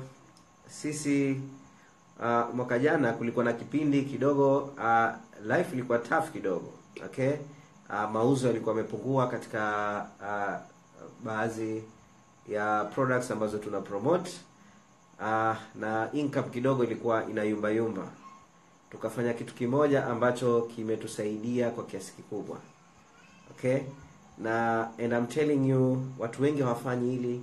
[0.69, 1.41] sisi
[2.19, 5.09] uh, mwaka jana kulikuwa na kipindi kidogo uh,
[5.57, 6.73] life ilikuwa tough kidogo
[7.05, 7.31] okay?
[7.89, 9.61] Uh, mauzo yalikuwa yamepungua katika
[10.21, 10.55] uh,
[11.25, 11.83] baadhi
[12.49, 14.31] ya products ambazo tuna promote.
[15.19, 18.07] Uh, na income kidogo ilikuwa inayumba yumba.
[18.91, 22.57] Tukafanya kitu kimoja ambacho kimetusaidia kwa kiasi kikubwa
[23.51, 23.77] okay?
[24.37, 27.41] Na and I'm telling you watu wengi hawafanyi hili.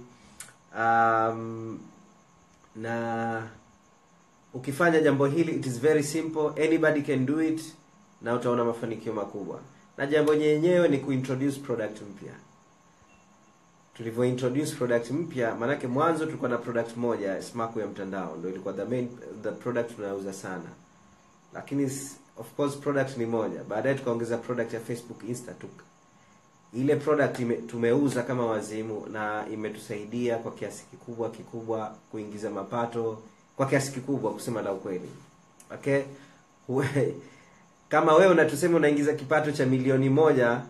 [0.78, 1.78] Um,
[2.76, 3.42] na
[4.54, 6.64] ukifanya jambo hili it is very simple.
[6.64, 7.60] Anybody can do it
[8.22, 9.60] na utaona mafanikio makubwa.
[9.96, 12.32] Na jambo yenyewe ni kuintroduce product mpya.
[13.94, 18.36] Tulivyo introduce product mpya maanake mwanzo tulikuwa na product moja smaku ya mtandao.
[18.36, 19.08] Ndio ilikuwa the main
[19.42, 20.70] the product tunauza sana.
[21.54, 21.84] Lakini
[22.36, 23.64] of course product ni moja.
[23.68, 25.70] Baadaye tukaongeza product ya facebook insta tuk
[26.72, 33.18] ile product ime, tumeuza kama wazimu na imetusaidia kwa kiasi kikubwa kikubwa kuingiza mapato
[33.56, 35.08] kwa kiasi kikubwa kusema la ukweli.
[35.74, 36.02] Okay?
[36.68, 37.14] We,
[37.88, 40.60] kama wewe unatusema unaingiza kipato cha milioni moja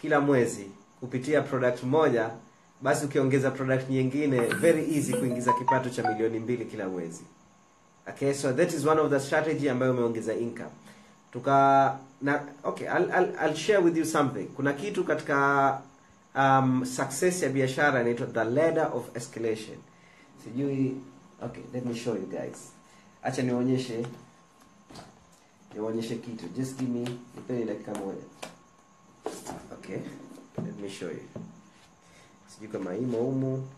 [0.00, 0.66] kila mwezi
[1.00, 2.30] kupitia product moja
[2.82, 7.24] basi ukiongeza product nyingine very easy kuingiza kipato cha milioni mbili kila mwezi.
[8.08, 8.32] Okay?
[8.34, 10.70] So that is one of the strategy ambayo umeongeza income.
[11.32, 14.44] Tuka na okay I'll, I'll, I'll share with you something.
[14.44, 15.78] Kuna kitu katika
[16.34, 19.76] um, success ya biashara inaitwa the ladder of escalation.
[20.44, 20.96] Sijui
[21.42, 22.72] okay let me show you guys.
[23.22, 24.06] Acha nionyeshe
[25.74, 26.48] nionyeshe kitu.
[26.56, 28.24] Just give me nipeni dakika moja.
[29.72, 30.00] Okay
[30.64, 31.28] let me show you.
[32.48, 33.68] Sijui kama imo humu.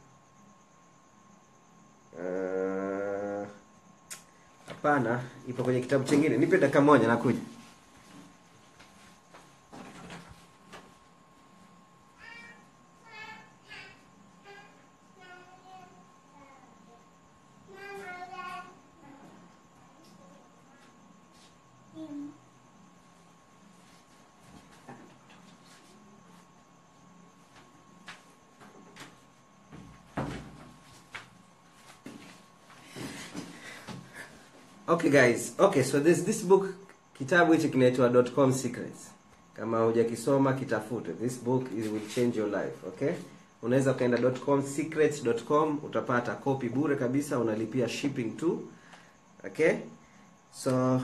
[4.66, 7.38] Hapana uh, ipo kwenye kitabu chingine nipe dakika moja nakuja
[34.88, 36.66] okay guys okay so this this book
[37.18, 39.10] kitabu hichi kinaitwa .com secrets.
[39.54, 41.12] Kama hujakisoma kitafute.
[41.12, 43.12] This book is will change your life okay?
[43.62, 48.68] Unaweza ukaenda .com secrets.com utapata copy bure kabisa unalipia shipping tu
[49.46, 49.72] okay?
[50.52, 51.02] So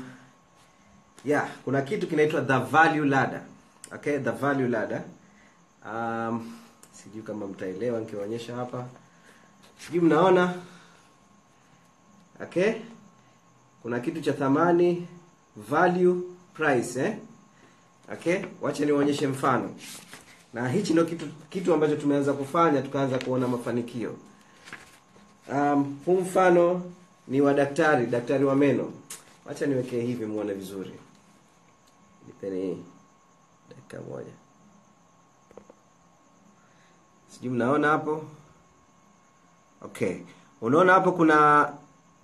[1.24, 3.40] yeah kuna kitu kinaitwa the value ladder
[3.94, 4.18] okay?
[4.18, 5.02] The value ladder.
[5.86, 6.52] Um,
[6.92, 8.86] sijui kama mtaelewa nikiwaonyesha hapa.
[9.86, 10.54] Sijui mnaona
[12.42, 12.72] okay
[13.82, 15.08] kuna kitu cha thamani
[15.56, 16.16] value
[16.54, 17.16] price eh?
[18.12, 18.38] Okay?
[18.60, 19.74] Wacha niwaonyeshe mfano.
[20.54, 24.16] Na hichi ndio kitu kitu ambacho tumeanza kufanya tukaanza kuona mafanikio.
[25.52, 26.82] Um, huu mfano
[27.28, 28.92] ni wa daktari daktari wa meno.
[29.46, 30.92] Wacha niwekee hivi muone vizuri.
[32.26, 32.84] Nipeni
[33.68, 34.32] dakika moja.
[37.28, 38.24] Sijui mnaona hapo?
[39.82, 40.16] Okay.
[40.60, 41.68] Unaona hapo kuna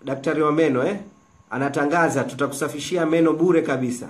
[0.04, 1.00] daktari wa meno eh
[1.50, 4.08] anatangaza tutakusafishia meno bure kabisa.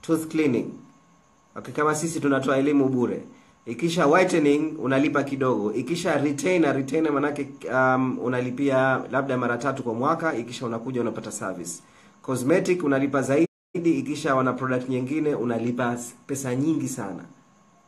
[0.00, 0.70] Tooth cleaning.
[1.56, 3.22] Okay kama sisi tunatoa elimu bure.
[3.66, 5.72] Ikisha whitening unalipa kidogo.
[5.72, 11.82] Ikisha retainer retainer manake um, unalipia labda mara tatu kwa mwaka ikisha unakuja unapata service.
[12.22, 17.24] Cosmetic unalipa zaidi ikisha wana product nyingine unalipa pesa nyingi sana.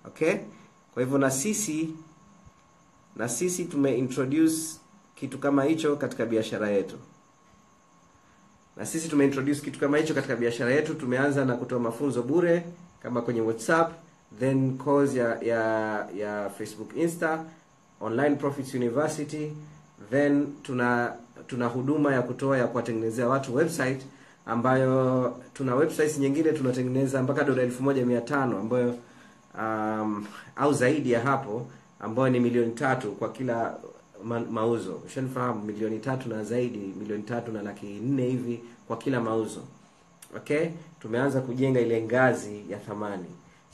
[0.07, 0.35] Okay?
[0.95, 1.91] Kwa hivyo na sisi
[3.17, 4.57] na sisi tumeintroduce
[5.15, 6.97] kitu kama hicho katika biashara yetu
[8.77, 10.95] na sisi tumeintroduce kitu kama hicho katika biashara yetu.
[10.95, 12.63] Tumeanza na kutoa mafunzo bure
[13.03, 13.93] kama kwenye whatsapp
[14.41, 15.61] then course ya ya
[16.17, 17.45] ya facebook insta
[18.01, 19.53] online profits university
[20.11, 21.13] then tuna
[21.47, 24.03] tuna huduma ya kutoa ya kuwatengenezea watu website
[24.47, 28.95] ambayo tuna websites nyingine tunatengeneza mpaka dola elfu moja mia tano ambayo
[29.59, 31.67] um, au zaidi ya hapo
[32.01, 33.75] ambayo ni milioni tatu kwa kila
[34.25, 35.01] ma, mauzo.
[35.07, 39.61] Ushanifahamu milioni tatu na zaidi milioni tatu na laki nne hivi kwa kila mauzo.
[40.37, 40.67] Okay?
[41.01, 43.27] Tumeanza kujenga ile ngazi ya thamani.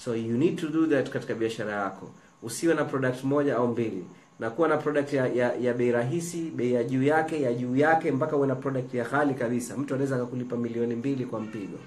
[0.04, 2.10] So you need to do that katika biashara yako.
[2.42, 4.04] Usiwe na product moja au mbili.
[4.40, 7.76] Na kuwa na product ya, ya, ya bei rahisi bei ya juu yake ya juu
[7.76, 9.76] yake mpaka uwe na product ya ghali kabisa.
[9.76, 11.78] Mtu anaweza akakulipa milioni mbili kwa mpigo.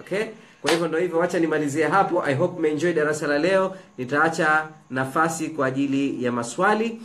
[0.00, 0.24] Okay?
[0.62, 2.22] Kwa hivyo ndio hivyo wacha nimalizie hapo.
[2.24, 3.76] I hope umeenjoy darasa la leo.
[3.98, 7.02] Nitaacha nafasi kwa ajili ya maswali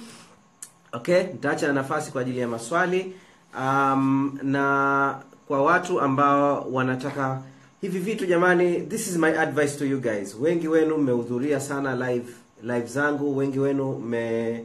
[0.96, 1.24] okay?
[1.24, 3.14] Nitaacha nafasi kwa ajili ya maswali.
[3.60, 5.16] Um, na
[5.48, 7.42] kwa watu ambao wanataka
[7.82, 10.36] hivi vitu jamani this is my advice to you guys.
[10.40, 12.34] Wengi wenu mmehudhuria sana live
[12.64, 13.38] live zangu.
[13.38, 14.64] Wengi wenu mme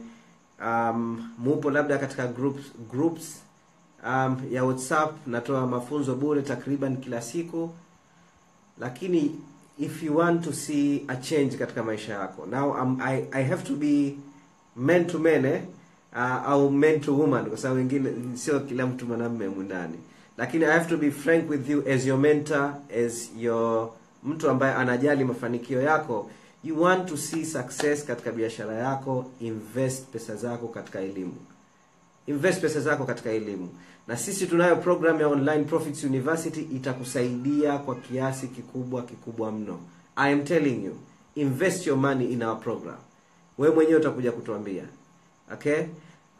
[0.65, 2.61] um, mupo labda katika groups,
[2.91, 3.41] groups
[4.07, 5.27] um, ya whatsapp.
[5.27, 7.69] Natoa mafunzo bure takriban kila siku.
[8.79, 9.35] Lakini
[9.79, 12.45] if you want to see a change katika maisha yako.
[12.45, 14.15] Now um, I, I have to be
[14.75, 15.61] man to man eh?
[16.13, 19.97] Uh, au men to woman kwa sababu wengine sio kila mtu mwanamme mundani
[20.37, 22.73] lakini i have to be frank with you as your mentor
[23.05, 23.89] as your
[24.23, 26.29] mtu ambaye anajali mafanikio yako
[26.63, 31.35] you want to see success katika biashara yako invest pesa zako katika elimu.
[32.27, 33.69] Invest pesa zako katika elimu.
[34.07, 39.79] Na sisi tunayo program ya online profits university itakusaidia kwa kiasi kikubwa kikubwa mno.
[40.15, 40.97] I am telling you
[41.35, 42.97] invest your money in our program.
[43.57, 44.83] Wewe mwenyewe utakuja kutuambia
[45.53, 45.83] okay?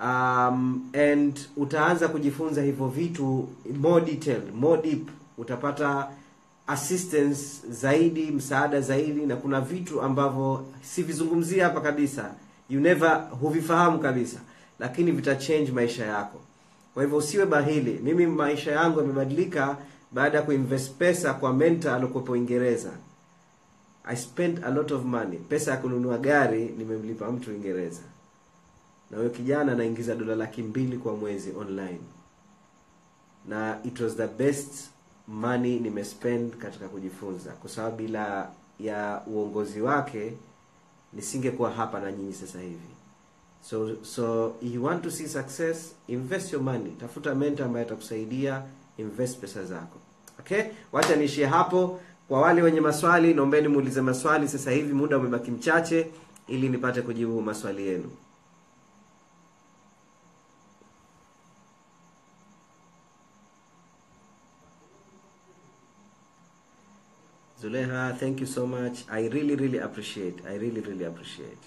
[0.04, 3.48] Um, and utaanza kujifunza hivyo vitu
[3.82, 5.10] more detail more deep.
[5.38, 6.08] Utapata
[6.68, 12.32] assistance zaidi msaada zaidi na kuna vitu ambavyo sivizungumzia hapa kabisa.
[12.70, 14.40] You never huvifahamu kabisa.
[14.80, 15.38] Lakini vita
[15.74, 16.40] maisha yako.
[16.94, 19.78] Kwa hivyo usiwe bahili mimi maisha yangu yamebadilika
[20.12, 22.90] baada ya kuinvest pesa kwa menta aliokuwepo uingereza.
[24.06, 25.38] I spent a lot of money.
[25.38, 28.02] Pesa ya kununua gari nimemlipa mtu uingereza
[29.12, 32.00] na huyo kijana anaingiza dola laki mbili kwa mwezi online.
[33.48, 34.90] Na it was the best
[35.28, 37.52] money nimespend katika kujifunza.
[37.52, 38.50] Kwa sababu bila
[38.80, 40.34] ya uongozi wake
[41.14, 42.92] nisingekuwa hapa na nyinyi sasa hivi.
[43.70, 46.92] So so you want to see success invest your money.
[47.00, 48.64] Tafuta mentor ambaye atakusaidia
[48.98, 49.98] invest pesa zako.
[50.40, 50.62] Okay?
[50.92, 52.00] Wacha niishie hapo.
[52.28, 54.48] Kwa wale wenye maswali naombeni muulize maswali.
[54.48, 56.12] Sasa hivi muda umebaki mchache
[56.48, 58.10] ili nipate kujibu maswali yenu
[67.62, 69.04] Zuleha, thank you so much.
[69.10, 70.40] I really, really appreciate.
[70.48, 71.60] I really, really appreciate.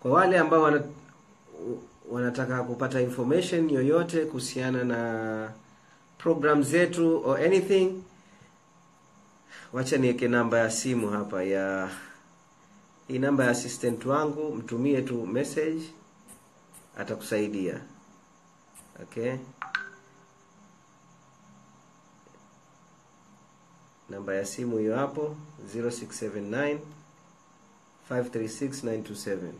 [0.00, 0.82] Kwa wale ambao wana,
[2.10, 5.50] wanataka kupata information yoyote kuhusiana na
[6.18, 8.02] program zetu or anything,
[9.72, 11.90] wacha niweke namba ya simu hapa ya
[13.08, 15.82] hii namba ya assistant wangu, mtumie tu message
[16.98, 17.80] atakusaidia
[19.02, 19.36] okay
[24.14, 25.36] namba ya simu hiyo hapo
[25.76, 26.78] 0679
[28.10, 29.52] 536927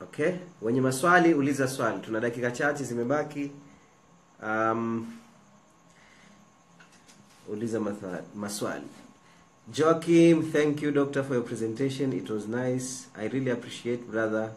[0.00, 0.32] okay?
[0.62, 2.00] Wenye maswali uliza swali.
[2.00, 3.50] Tuna dakika chache zimebaki.
[4.42, 5.06] Um,
[7.48, 7.80] uliza
[8.34, 8.84] maswali.
[9.72, 12.12] Joachim thank you doctor for your presentation.
[12.12, 13.06] It was nice.
[13.16, 14.50] I really appreciate brother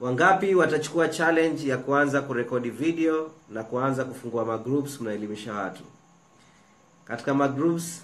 [0.00, 5.82] wangapi watachukua challenge ya kuanza kurekodi video na kuanza kufungua magroups mnaelimisha watu?
[7.04, 8.02] Katika magroups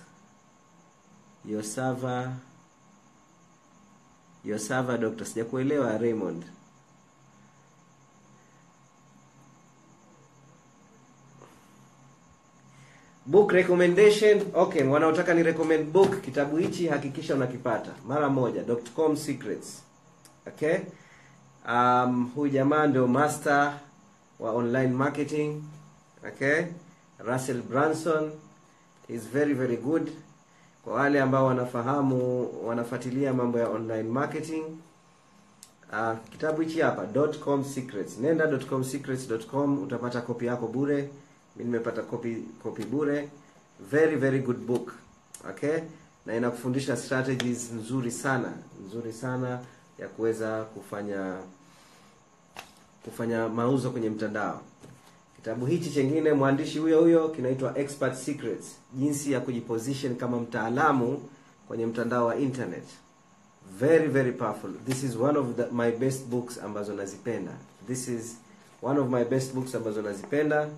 [1.44, 2.32] your server
[4.44, 4.58] your
[5.24, 6.44] sijakuelewa raymond.
[13.26, 17.90] Book recommendation okay wanaotaka ni recommend book kitabu hichi hakikisha unakipata.
[18.08, 19.82] Mara moja dotcom secrets
[20.46, 20.78] okay
[21.68, 23.72] um, huyu jamaa ndio master
[24.40, 25.62] wa online marketing
[26.28, 26.64] okay?
[27.18, 28.30] Russell branson
[29.08, 30.10] is very very good.
[30.84, 34.64] Kwa wale ambao wanafahamu wanafuatilia mambo ya online marketing
[35.92, 37.06] uh, kitabu hichi hapa
[37.44, 38.18] .com secrets.
[38.18, 41.08] Nenda .com secrets.com utapata kopi yako bure.
[41.56, 43.28] Mi nimepata kopi kopi bure.
[43.90, 44.92] Very very good book
[45.50, 45.78] okay?
[46.26, 48.52] Na inakufundisha strategies nzuri sana
[48.86, 49.58] nzuri sana
[49.98, 51.36] ya kuweza kufanya
[53.04, 54.60] kufanya mauzo kwenye mtandao.
[55.36, 61.22] Kitabu hichi chengine mwandishi huyo huyo kinaitwa expert secrets jinsi ya kujiposition kama mtaalamu
[61.68, 62.84] kwenye mtandao wa internet.
[63.78, 64.70] Very very powerful.
[64.86, 67.52] This is one of the, my best books ambazo nazipenda.
[67.86, 68.36] This is
[68.82, 70.68] one of my best books ambazo nazipenda.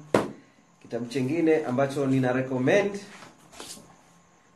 [0.83, 3.01] Kitabu chengine ambacho nina recommend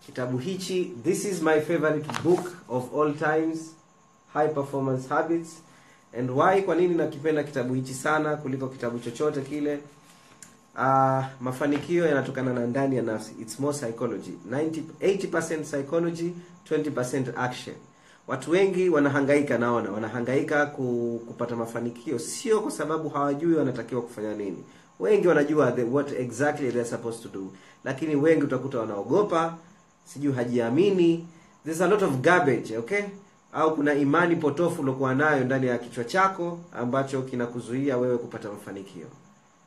[0.06, 3.58] kitabu hichi this is my favorite book of all times
[4.34, 5.62] high performance habits.
[6.18, 9.78] And why kwa nini nakipenda kitabu hichi sana kuliko kitabu chochote kile?
[10.74, 13.32] Uh, mafanikio yanatokana na ndani ya nafsi.
[13.40, 14.32] Its more psychology.
[14.50, 16.32] 90, 80% psychology
[16.70, 17.76] 20% action.
[18.26, 22.18] Watu wengi wanahangaika naona wanahangaika ku, kupata mafanikio.
[22.18, 24.64] Sio kwa sababu hawajui wanatakiwa kufanya nini.
[25.00, 27.52] Wengi wanajua the, what exactly they're supposed to do.
[27.84, 29.56] Lakini wengi utakuta wanaogopa
[30.04, 31.26] sijui hajiamini.
[31.64, 33.02] There's a lot of garbage okay
[33.53, 39.07] au kuna imani potofu uliokuwa nayo ndani ya kichwa chako ambacho kinakuzuia wewe kupata mafanikio.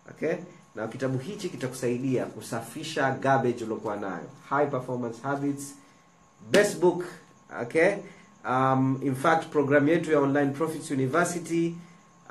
[0.09, 0.33] Okay?
[0.75, 4.27] Na kitabu hichi kitakusaidia kusafisha garbage uliokuwa nayo.
[4.49, 5.75] High performance habits
[6.51, 7.03] best book
[7.61, 7.93] okay?
[8.49, 11.75] Um, in fact programu yetu ya online profits university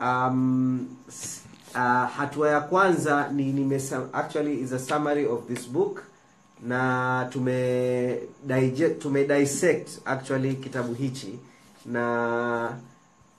[0.00, 0.86] um,
[1.74, 1.80] uh,
[2.16, 6.02] hatua ya kwanza ni nimesa, actually is a summary of this book
[6.62, 11.38] na tume digest, actually kitabu hichi
[11.86, 12.72] na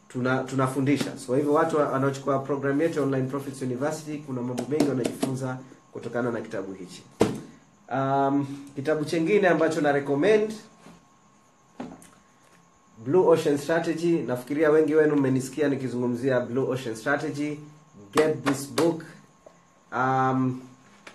[0.07, 1.17] tuna tunafundisha.
[1.17, 5.57] So hivyo watu wanaochukua program yetu online profits university kuna mambo mengi wanajifunza
[5.91, 7.03] kutokana na kitabu hichi.
[7.91, 10.53] Um, kitabu chengine ambacho na recommend
[13.05, 14.19] blue ocean strategy.
[14.19, 17.59] Nafikiria wengi wenu mmenisikia nikizungumzia blue ocean strategy.
[18.13, 19.03] Get this book.
[19.95, 20.61] Um,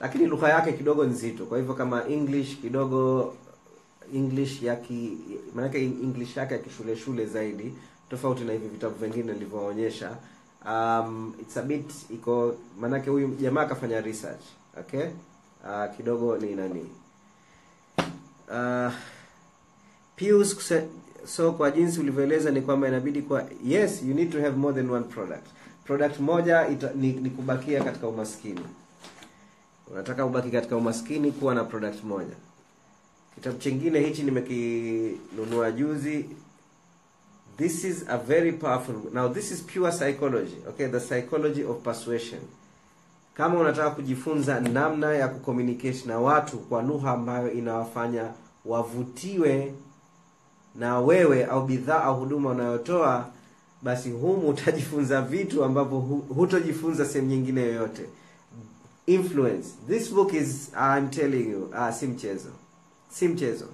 [0.00, 1.46] lakini lugha yake kidogo nzito.
[1.46, 3.34] Kwa hivyo kama english kidogo
[4.14, 5.18] english yaki
[6.02, 7.74] english yake ya kishule shule zaidi
[8.10, 10.16] tofauti na hivi vitabu vingine nilivyoonyesha.
[10.66, 14.42] Um, it's a bit iko maanake huyu jamaa akafanya research
[14.80, 15.04] okay?
[15.64, 16.86] Uh, kidogo ni nani?
[18.50, 18.92] Uh,
[20.16, 20.72] Pius
[21.26, 24.90] so kwa jinsi ulivyoeleza ni kwamba inabidi kwa yes you need to have more than
[24.90, 25.46] one product.
[25.84, 28.60] Product moja ita, ni, ni kubakia katika umaskini
[29.92, 32.34] unataka ubaki katika umaskini kuwa na product moja.
[33.34, 36.24] Kitabu chingine hichi nimekinunua juzi.
[37.56, 42.40] This is a very powerful now this is pure psychology okay the psychology of persuasion.
[43.34, 48.24] Kama unataka kujifunza namna ya kucommunicate na watu kwa lugha ambayo inawafanya
[48.64, 49.74] wavutiwe
[50.74, 53.28] na wewe au bidhaa au huduma unayotoa
[53.82, 58.02] basi humu utajifunza vitu ambavyo hutojifunza sehemu nyingine yoyote
[59.08, 59.68] influence.
[59.88, 62.50] This book is I'm telling you uh, si mchezo.
[63.10, 63.66] Si mchezo.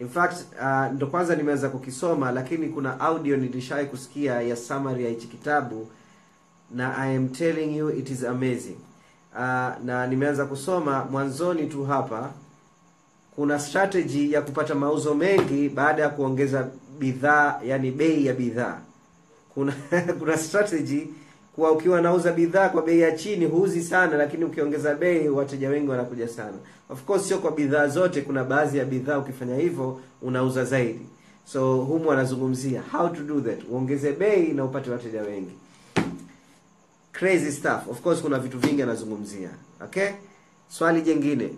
[0.00, 5.10] In fact uh, ndo kwanza nimeweza kukisoma lakini kuna audio nilishawai kusikia ya summary ya
[5.10, 5.88] hichi kitabu
[6.70, 8.76] na I am telling you it is amazing.
[9.34, 9.40] Uh,
[9.84, 12.30] na nimeanza kusoma mwanzoni tu hapa.
[13.34, 16.68] Kuna strategy ya kupata mauzo mengi baada ya kuongeza
[16.98, 18.78] bidhaa yani bei ya bidhaa.
[19.54, 19.72] Kuna
[20.18, 21.06] kuna strategy
[21.56, 25.88] kuwa ukiwa nauza bidhaa kwa bei ya chini huuzi sana, lakini ukiongeza bei wateja wengi
[25.90, 26.56] wanakuja sana.
[26.88, 31.06] Of course sio kwa bidhaa zote, kuna baadhi ya bidhaa ukifanya hivyo unauza zaidi.
[31.44, 35.52] So humu anazungumzia how to do that, uongeze bei na upate wateja wengi.
[37.12, 37.88] Crazy stuff.
[37.90, 39.50] Of course kuna vitu vingi anazungumzia.
[39.84, 40.08] Okay?
[40.68, 41.50] Swali jingine.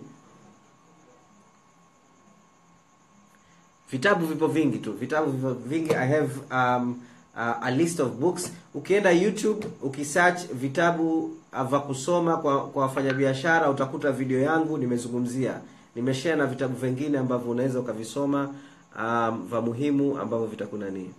[3.91, 5.93] Vitabu vipo vingi tu, vitabu vipo vingi.
[5.95, 7.01] I have um,
[7.39, 8.51] uh, a list of books.
[8.73, 11.37] Ukienda YouTube ukisearch vitabu
[11.69, 15.59] vya kusoma kwa kwa wafanyabiashara utakuta video yangu nimezungumzia,
[15.95, 18.53] nimeshare na vitabu vingine ambavyo unaweza ukavisoma
[18.95, 21.11] um, vya muhimu ambavyo vitakunani.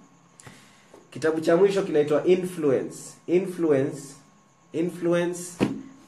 [1.11, 2.99] Kitabu cha mwisho kinaitwa Influence.
[3.27, 3.99] Influence,
[4.73, 5.41] Influence,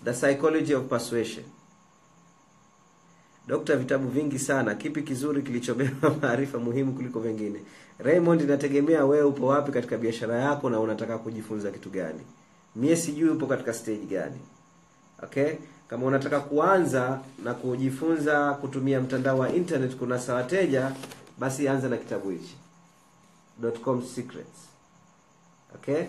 [0.05, 1.45] the psychology of persuasion.
[3.49, 7.61] Dokta, vitabu vingi sana, kipi kizuri kilichobeba maarifa muhimu kuliko vingine?
[7.99, 12.21] Raymond, inategemea wewe upo wapi katika biashara yako na unataka kujifunza kitu gani.
[12.77, 14.39] Mie sijui upo katika stage gani.
[15.23, 15.53] Okay?
[15.89, 20.93] Kama unataka kuanza na kujifunza kutumia mtandao wa internet kunasa wateja,
[21.39, 22.57] basi anza na kitabu hichi.
[23.85, 24.59] .com secrets.
[25.75, 26.05] Okay?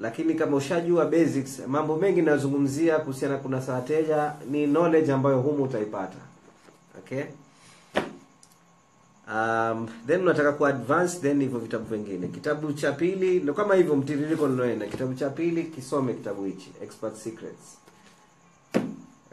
[0.00, 5.62] Lakini kama ushajua basics, mambo mengi nazungumzia kuhusiana kuna kunasa wateja ni knowledge ambayo humu
[5.64, 6.18] utaipata.
[6.98, 7.22] Okay?
[9.30, 12.28] Um, then unataka ku advance then hivyo vitabu vingine.
[12.28, 14.86] Kitabu cha pili ndio kama hivyo mtiririko unaoenda.
[14.86, 17.78] Kitabu cha pili kisome kitabu hichi Expert Secrets.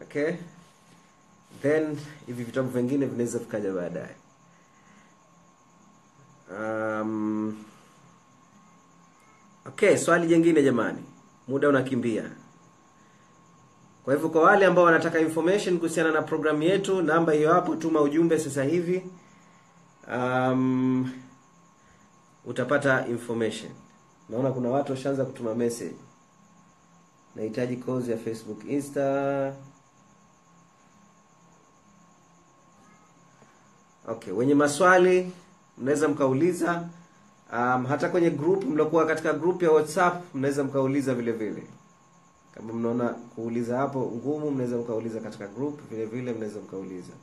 [0.01, 0.33] Okay?
[1.61, 4.15] Then hivi vitabu vingine vinaweza vikaja baadaye.
[6.51, 7.55] Um,
[9.67, 10.99] okay, swali jingine jamani.
[11.47, 12.23] Muda unakimbia.
[14.03, 18.01] Kwa hivyo kwa wale ambao wanataka information kuhusiana na programu yetu, namba hiyo hapo, tuma
[18.01, 19.03] ujumbe sasa hivi.
[20.15, 21.11] Um,
[22.45, 23.71] utapata information.
[24.29, 25.95] Naona kuna watu washaanza kutuma message.
[27.35, 29.53] Nahitaji course ya Facebook, Insta.
[34.07, 35.31] Okay, wenye maswali
[35.77, 36.87] mnaweza mkauliza.
[37.53, 41.63] Um, hata kwenye group mliokuwa katika group ya WhatsApp mnaweza mkauliza vile vile.
[42.55, 47.13] Kama mnaona kuuliza hapo ngumu, mnaweza mkauliza katika group vile vile, mnaweza mkauliza.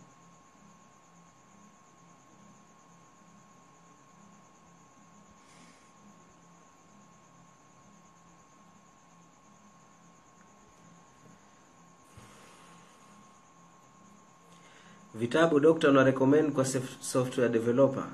[15.25, 16.64] Vitabu dokta una recommend kwa
[17.01, 18.05] software developer?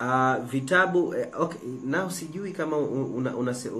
[0.00, 3.70] Uh, vitabu eh, okay, nao sijui kama unamaanisha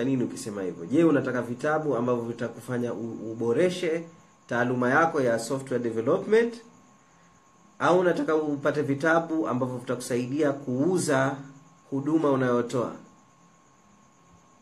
[0.00, 0.86] una, una nini ukisema hivyo.
[0.86, 4.04] Je, unataka vitabu ambavyo vitakufanya uboreshe
[4.46, 6.54] taaluma yako ya software development
[7.78, 11.36] au unataka upate vitabu ambavyo vitakusaidia kuuza
[11.90, 12.92] huduma unayotoa?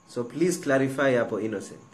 [0.08, 1.87] So please clarify hapo Innocent.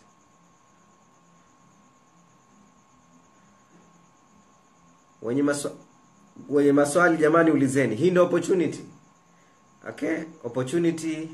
[5.25, 5.73] Wenye maswa,
[6.49, 7.97] wenye maswali jamani, ulizeni.
[7.97, 8.85] Hii ndio opportunity.
[9.89, 11.29] Okay, opportunity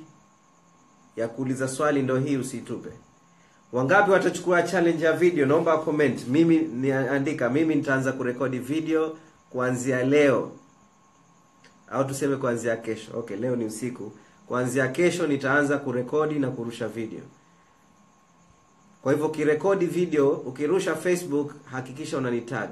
[1.17, 2.91] ya kuuliza swali ndio hii, usitupe.
[3.73, 5.47] Wangapi watachukua challenge ya video?
[5.47, 6.27] Naomba comment.
[6.29, 9.17] Mimi niandika, mimi nitaanza kurekodi video
[9.51, 10.53] kuanzia leo
[11.91, 13.19] au tuseme kuanzia kesho.
[13.19, 14.13] Okay, leo ni usiku.
[14.47, 17.23] Kuanzia kesho nitaanza kurekodi na kurusha video.
[19.03, 22.71] Kwa hivyo ukirekodi video ukirusha Facebook, hakikisha unanitag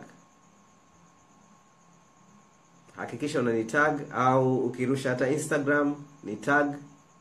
[2.98, 5.94] hakikisha unani tag au ukirusha hata Instagram
[6.24, 6.74] ni tag.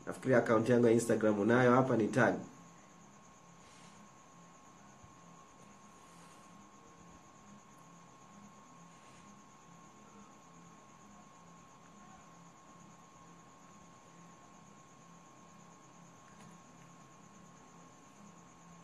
[0.06, 2.34] Nafikiri akaunti yangu ya Instagram unayo hapa, ni tag.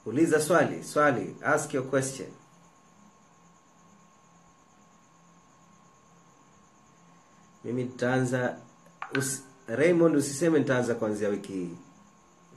[0.07, 2.29] Uliza swali, swali, ask your question.
[7.65, 8.57] Mimi nitaanza
[9.19, 11.71] usi, Raymond usiseme nitaanza kuanzia wiki hii.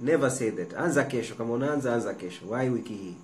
[0.02, 0.74] Never say that.
[0.74, 2.50] Anza kesho kama unaanza anza kesho.
[2.50, 3.16] Why wiki hii?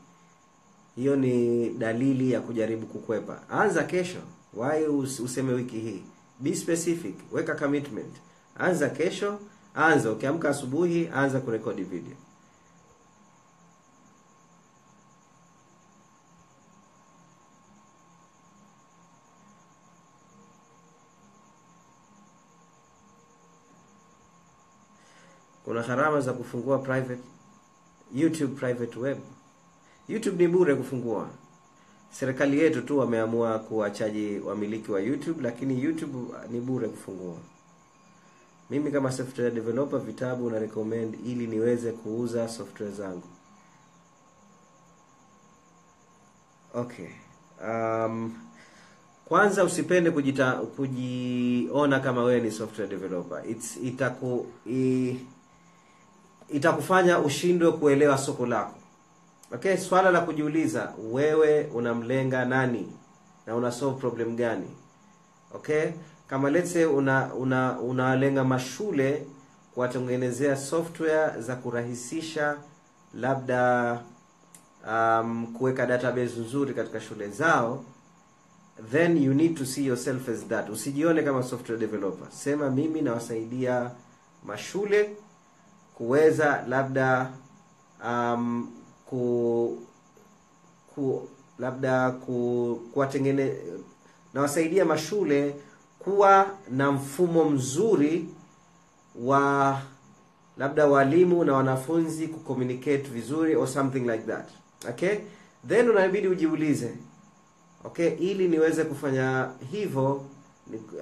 [0.95, 3.49] Hiyo ni dalili ya kujaribu kukwepa.
[3.49, 4.19] Anza kesho.
[4.53, 6.03] Why us, useme wiki hii?
[6.39, 7.15] Be specific.
[7.31, 8.15] Weka commitment.
[8.57, 9.39] Anza kesho,
[9.75, 12.15] anza ukiamka asubuhi, anza kurekodi video.
[25.73, 27.21] Kuna gharama za kufungua private
[28.15, 29.17] YouTube private web.
[30.07, 31.27] YouTube ni bure kufungua.
[32.11, 36.17] Serikali yetu tu wameamua kuwachaji wamiliki wa YouTube, lakini YouTube
[36.49, 37.35] ni bure kufungua.
[38.69, 43.27] mimi kama software developer vitabu na recommend ili niweze kuuza software zangu
[46.73, 47.07] okay
[47.67, 48.33] um,
[49.25, 55.15] kwanza usipende kujita, kujiona kama wewe ni software developer It's, itaku i,
[56.53, 58.75] itakufanya ushindwe kuelewa soko lako.
[59.53, 62.87] Okay swala la kujiuliza wewe unamlenga nani
[63.47, 64.67] na una solve problem gani?
[65.55, 65.91] Okay
[66.27, 67.33] kama let's say una
[67.81, 69.25] una mashule
[69.73, 72.57] kuwatengenezea software za kurahisisha
[73.13, 73.99] labda
[74.87, 77.83] um, kuweka database nzuri katika shule zao
[78.91, 80.69] then you need to see yourself as that.
[80.69, 82.27] Usijione kama software developer.
[82.31, 83.91] Sema mimi nawasaidia
[84.45, 85.15] mashule
[85.93, 87.31] kuweza labda
[88.05, 88.71] um,
[89.05, 89.77] ku,
[90.95, 91.29] ku
[91.59, 93.53] labda ku kuwatengene
[94.33, 95.55] nawasaidia mashule
[95.99, 98.29] kuwa na mfumo mzuri
[99.15, 99.81] wa
[100.57, 104.49] labda walimu na wanafunzi kucommunicate vizuri or something like that.
[104.89, 105.17] Okay?
[105.67, 106.93] Then unabidi ujiulize
[107.83, 110.23] okay ili niweze kufanya hivyo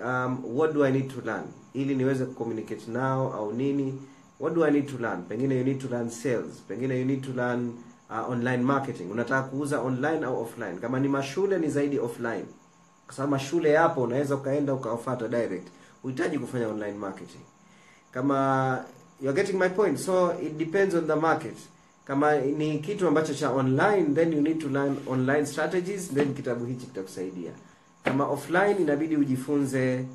[0.06, 1.44] um, what do i need to learn?
[1.74, 4.02] Ili niweze kucommunicate nao au nini
[4.42, 5.24] what do i need to learn?
[5.30, 6.62] Pengine you need to learn sales.
[6.70, 7.74] Pengine you need to learn
[8.10, 9.12] uh, online marketing.
[9.12, 10.78] Unataka kuuza online au offline?
[10.82, 12.46] Kama ni mashule ni zaidi offline.
[13.06, 15.68] Kwa sababu mashule yapo unaweza ukaenda ukawafuata direct.
[16.04, 17.42] Uhitaji kufanya online marketing.
[18.12, 18.80] Kama
[19.22, 19.98] you're getting my point.
[20.00, 21.56] So it depends on the market.
[22.06, 26.66] Kama ni kitu ambacho cha online then you need to learn online strategies then kitabu
[26.66, 27.52] hichi kitakusaidia.
[28.04, 30.06] Kama offline inabidi ujifunze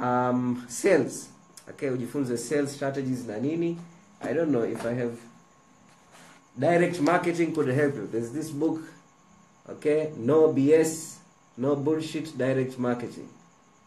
[0.00, 1.30] um, sales
[1.70, 3.78] okay ujifunze sales strategies na nini.
[4.30, 5.12] I don't know if i have
[6.58, 8.06] direct marketing could help you.
[8.12, 8.80] There's this book
[9.70, 11.16] okay no bs
[11.58, 13.28] no bullshit direct marketing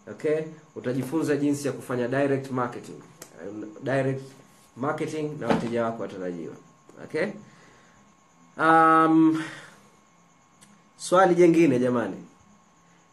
[0.08, 0.44] okay.
[0.76, 3.02] Utajifunza jinsi ya kufanya direct marketing.
[3.84, 4.22] Direct
[4.78, 6.54] marketing na wateja wako watarajiwa
[7.04, 7.28] okay.
[8.58, 9.44] Um,
[10.98, 12.16] swali jengine jamani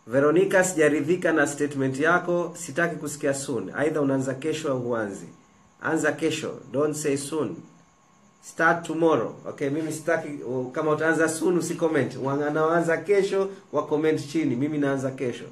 [0.06, 3.70] veronica sijaridhika na statement yako sitaki kusikia soon.
[3.74, 5.26] Aidha unaanza kesho au huanzi?
[5.82, 6.54] Anza kesho.
[6.72, 7.56] Don't say soon.
[8.44, 9.34] Start tomorrow.
[9.48, 12.16] Okay mimi sitaki uh, kama utaanza soon usicomment.
[12.22, 14.56] Wanaanza kesho wa comment chini.
[14.56, 15.44] Mimi naanza kesho.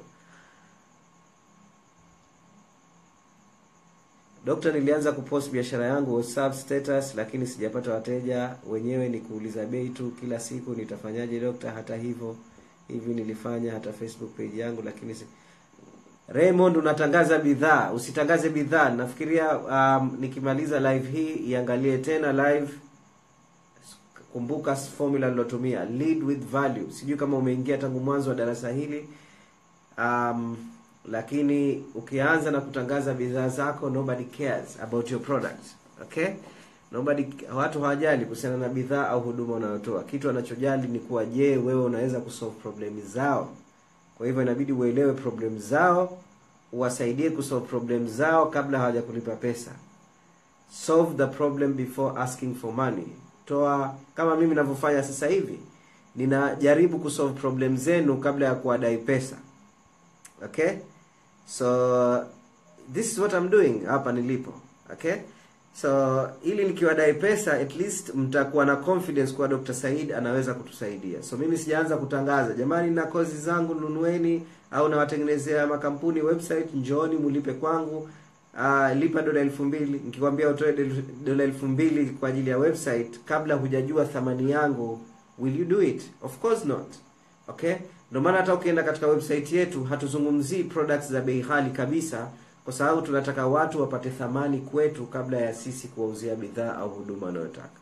[4.45, 8.55] Dokta, nilianza kupost biashara yangu WhatsApp status, lakini sijapata wateja.
[8.69, 10.73] Wenyewe ni kuuliza bei tu kila siku.
[10.73, 11.71] Nitafanyaje dokta?
[11.71, 12.35] Hata hivyo
[12.93, 15.25] hivi nilifanya hata Facebook page yangu, lakini si...
[16.27, 18.89] Raymond, unatangaza bidhaa, usitangaze bidhaa.
[18.89, 22.73] Nafikiria um, nikimaliza live hii iangalie tena live.
[24.33, 26.91] Kumbuka formula nilotumia, lead with value.
[26.91, 29.09] Sijui kama umeingia tangu mwanzo wa darasa hili
[29.97, 30.57] um,
[31.05, 35.65] lakini ukianza na kutangaza bidhaa zako nobody cares about your product
[36.01, 36.27] okay
[36.91, 41.83] nobody watu hawajali kuhusiana na bidhaa au huduma unayotoa kitu anachojali ni kuwa je wewe
[41.83, 43.49] unaweza kusolve problem zao?
[44.17, 46.17] Kwa hivyo inabidi uelewe problem zao
[46.71, 49.71] uwasaidie kusolve problem zao kabla hawajakulipa pesa.
[50.71, 53.07] Solve the problem before asking for money.
[53.45, 55.59] Toa kama mimi ninavyofanya sasa hivi
[56.15, 59.35] ninajaribu kusolve problem zenu kabla ya kuwadai pesa.
[60.45, 60.71] Okay?
[61.47, 62.25] So
[62.93, 64.53] this is what I'm doing hapa nilipo.
[64.93, 65.15] Okay
[65.73, 69.73] so ili nikiwadai pesa at least mtakuwa na confidence kuwa Dr.
[69.73, 71.23] Said anaweza kutusaidia.
[71.23, 77.53] So mimi sijaanza kutangaza jamani na kozi zangu nunueni au nawatengenezea makampuni website njooni mulipe
[77.53, 78.09] kwangu
[78.53, 80.01] uh, lipa dola elfu mbili.
[80.05, 80.75] Nikikwambia utoe
[81.25, 84.99] dola elfu mbili kwa ajili ya website kabla hujajua thamani yangu
[85.39, 86.01] will you do it?
[86.21, 86.87] Of course not.
[87.47, 87.73] Okay?
[88.09, 92.27] Ndio maana hata ukienda katika website yetu hatuzungumzii products za bei ghali kabisa
[92.63, 97.79] kwa sababu tunataka watu wapate thamani kwetu kabla ya sisi kuwauzia bidhaa au huduma wanayotaka.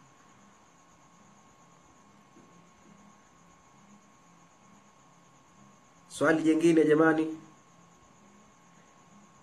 [6.09, 7.27] Swali jingine jamani.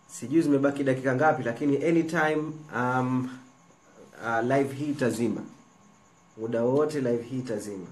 [0.07, 3.31] Sijui zimebaki dakika ngapi lakini anytime um,
[4.25, 5.41] uh, live hii itazima.
[6.37, 7.87] Muda wote live hii itazima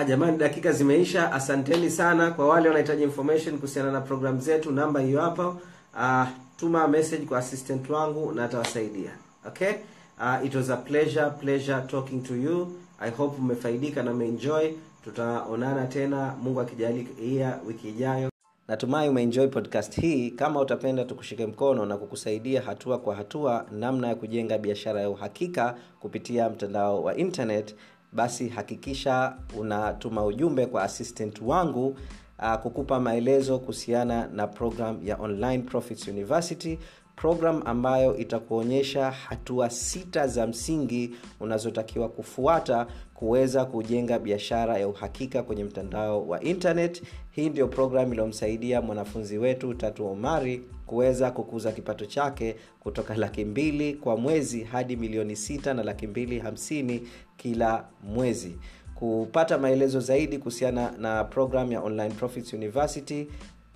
[0.00, 1.32] Ah, jamani dakika zimeisha.
[1.32, 5.60] Asanteni sana kwa wale wanahitaji information kuhusiana na program zetu, namba hiyo hapo.
[5.96, 6.26] Ah,
[6.56, 9.10] tuma message kwa assistant wangu na atawasaidia.
[9.46, 9.72] Okay?
[10.18, 12.72] Uh, it was a pleasure pleasure talking to you.
[13.00, 14.70] I hope umefaidika na umeenjoy.
[15.04, 18.30] Tutaonana tena Mungu akijalia wiki ijayo.
[18.68, 24.14] natumai umeenjoy podcast hii kama utapenda tukushike mkono na kukusaidia hatua kwa hatua namna ya
[24.14, 27.74] kujenga biashara ya uhakika kupitia mtandao wa internet
[28.12, 31.96] basi hakikisha unatuma ujumbe kwa assistant wangu
[32.38, 36.78] uh, kukupa maelezo kuhusiana na program ya online profits university
[37.16, 42.86] program ambayo itakuonyesha hatua sita za msingi unazotakiwa kufuata
[43.20, 47.02] kuweza kujenga biashara ya uhakika kwenye mtandao wa internet.
[47.30, 53.94] Hii ndio programu iliyomsaidia mwanafunzi wetu tatu omari kuweza kukuza kipato chake kutoka laki mbili
[53.94, 58.56] kwa mwezi hadi milioni sita na laki mbili hamsini kila mwezi.
[58.94, 63.28] Kupata maelezo zaidi kuhusiana na programu ya online profits university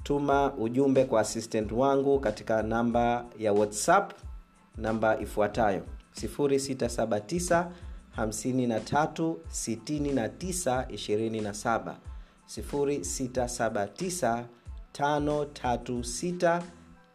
[0.03, 4.12] tuma ujumbe kwa assistant wangu katika namba ya whatsapp
[4.76, 5.82] namba ifuatayo
[6.22, 7.66] 679
[8.17, 11.95] 53 69 27
[12.47, 14.45] 679
[14.99, 16.62] 536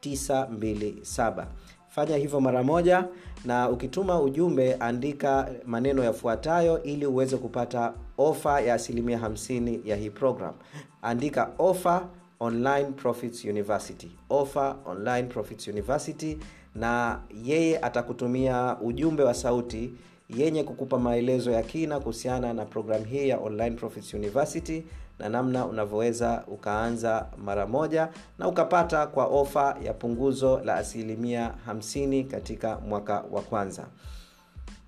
[0.01, 1.45] 927
[1.89, 3.05] fanya hivyo mara moja
[3.45, 10.09] na ukituma ujumbe andika maneno yafuatayo ili uweze kupata ofa ya asilimia 50 ya hii
[10.09, 10.53] program.
[11.01, 12.07] Andika ofa
[12.39, 14.11] online profits university.
[14.29, 16.37] Offer online profits university
[16.75, 19.93] na yeye atakutumia ujumbe wa sauti
[20.29, 24.83] yenye kukupa maelezo ya kina kuhusiana na programu hii ya online profits university
[25.19, 28.09] na namna unavyoweza ukaanza mara moja
[28.39, 33.87] na ukapata kwa ofa ya punguzo la asilimia 50 katika mwaka wa kwanza.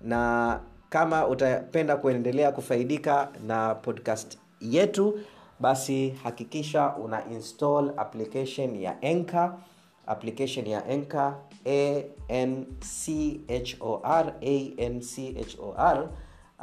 [0.00, 5.18] Na kama utapenda kuendelea kufaidika na podcast yetu
[5.60, 9.54] basi hakikisha una install application ya enka
[10.06, 11.38] application ya enka
[12.28, 14.00] anchor anchor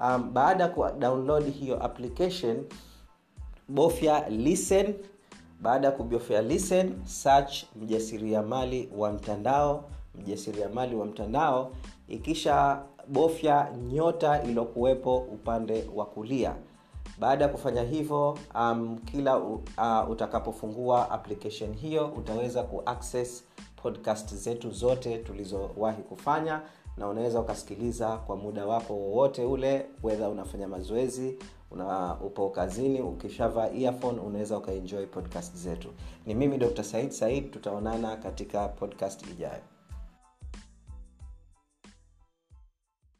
[0.02, 2.64] um, baada ya kudownload hiyo application
[3.68, 4.94] bofya listen.
[5.62, 11.72] Baada ya kubofya listen search mjasiriamali wa mtandao mjasiriamali wa mtandao.
[12.08, 16.56] Ikisha bofya nyota iliyokuwepo upande wa kulia
[17.20, 23.44] baada ya kufanya hivyo um, kila uh, utakapofungua application hiyo utaweza kuaccess
[23.76, 26.62] podcast zetu zote tulizowahi kufanya
[26.98, 31.38] na unaweza ukasikiliza kwa muda wako wowote ule wedha unafanya mazoezi
[31.72, 35.88] una upo kazini ukishavaa earphone unaweza ukaenjoy podcast zetu.
[36.26, 39.62] Ni mimi dr said said tutaonana katika podcast ijayo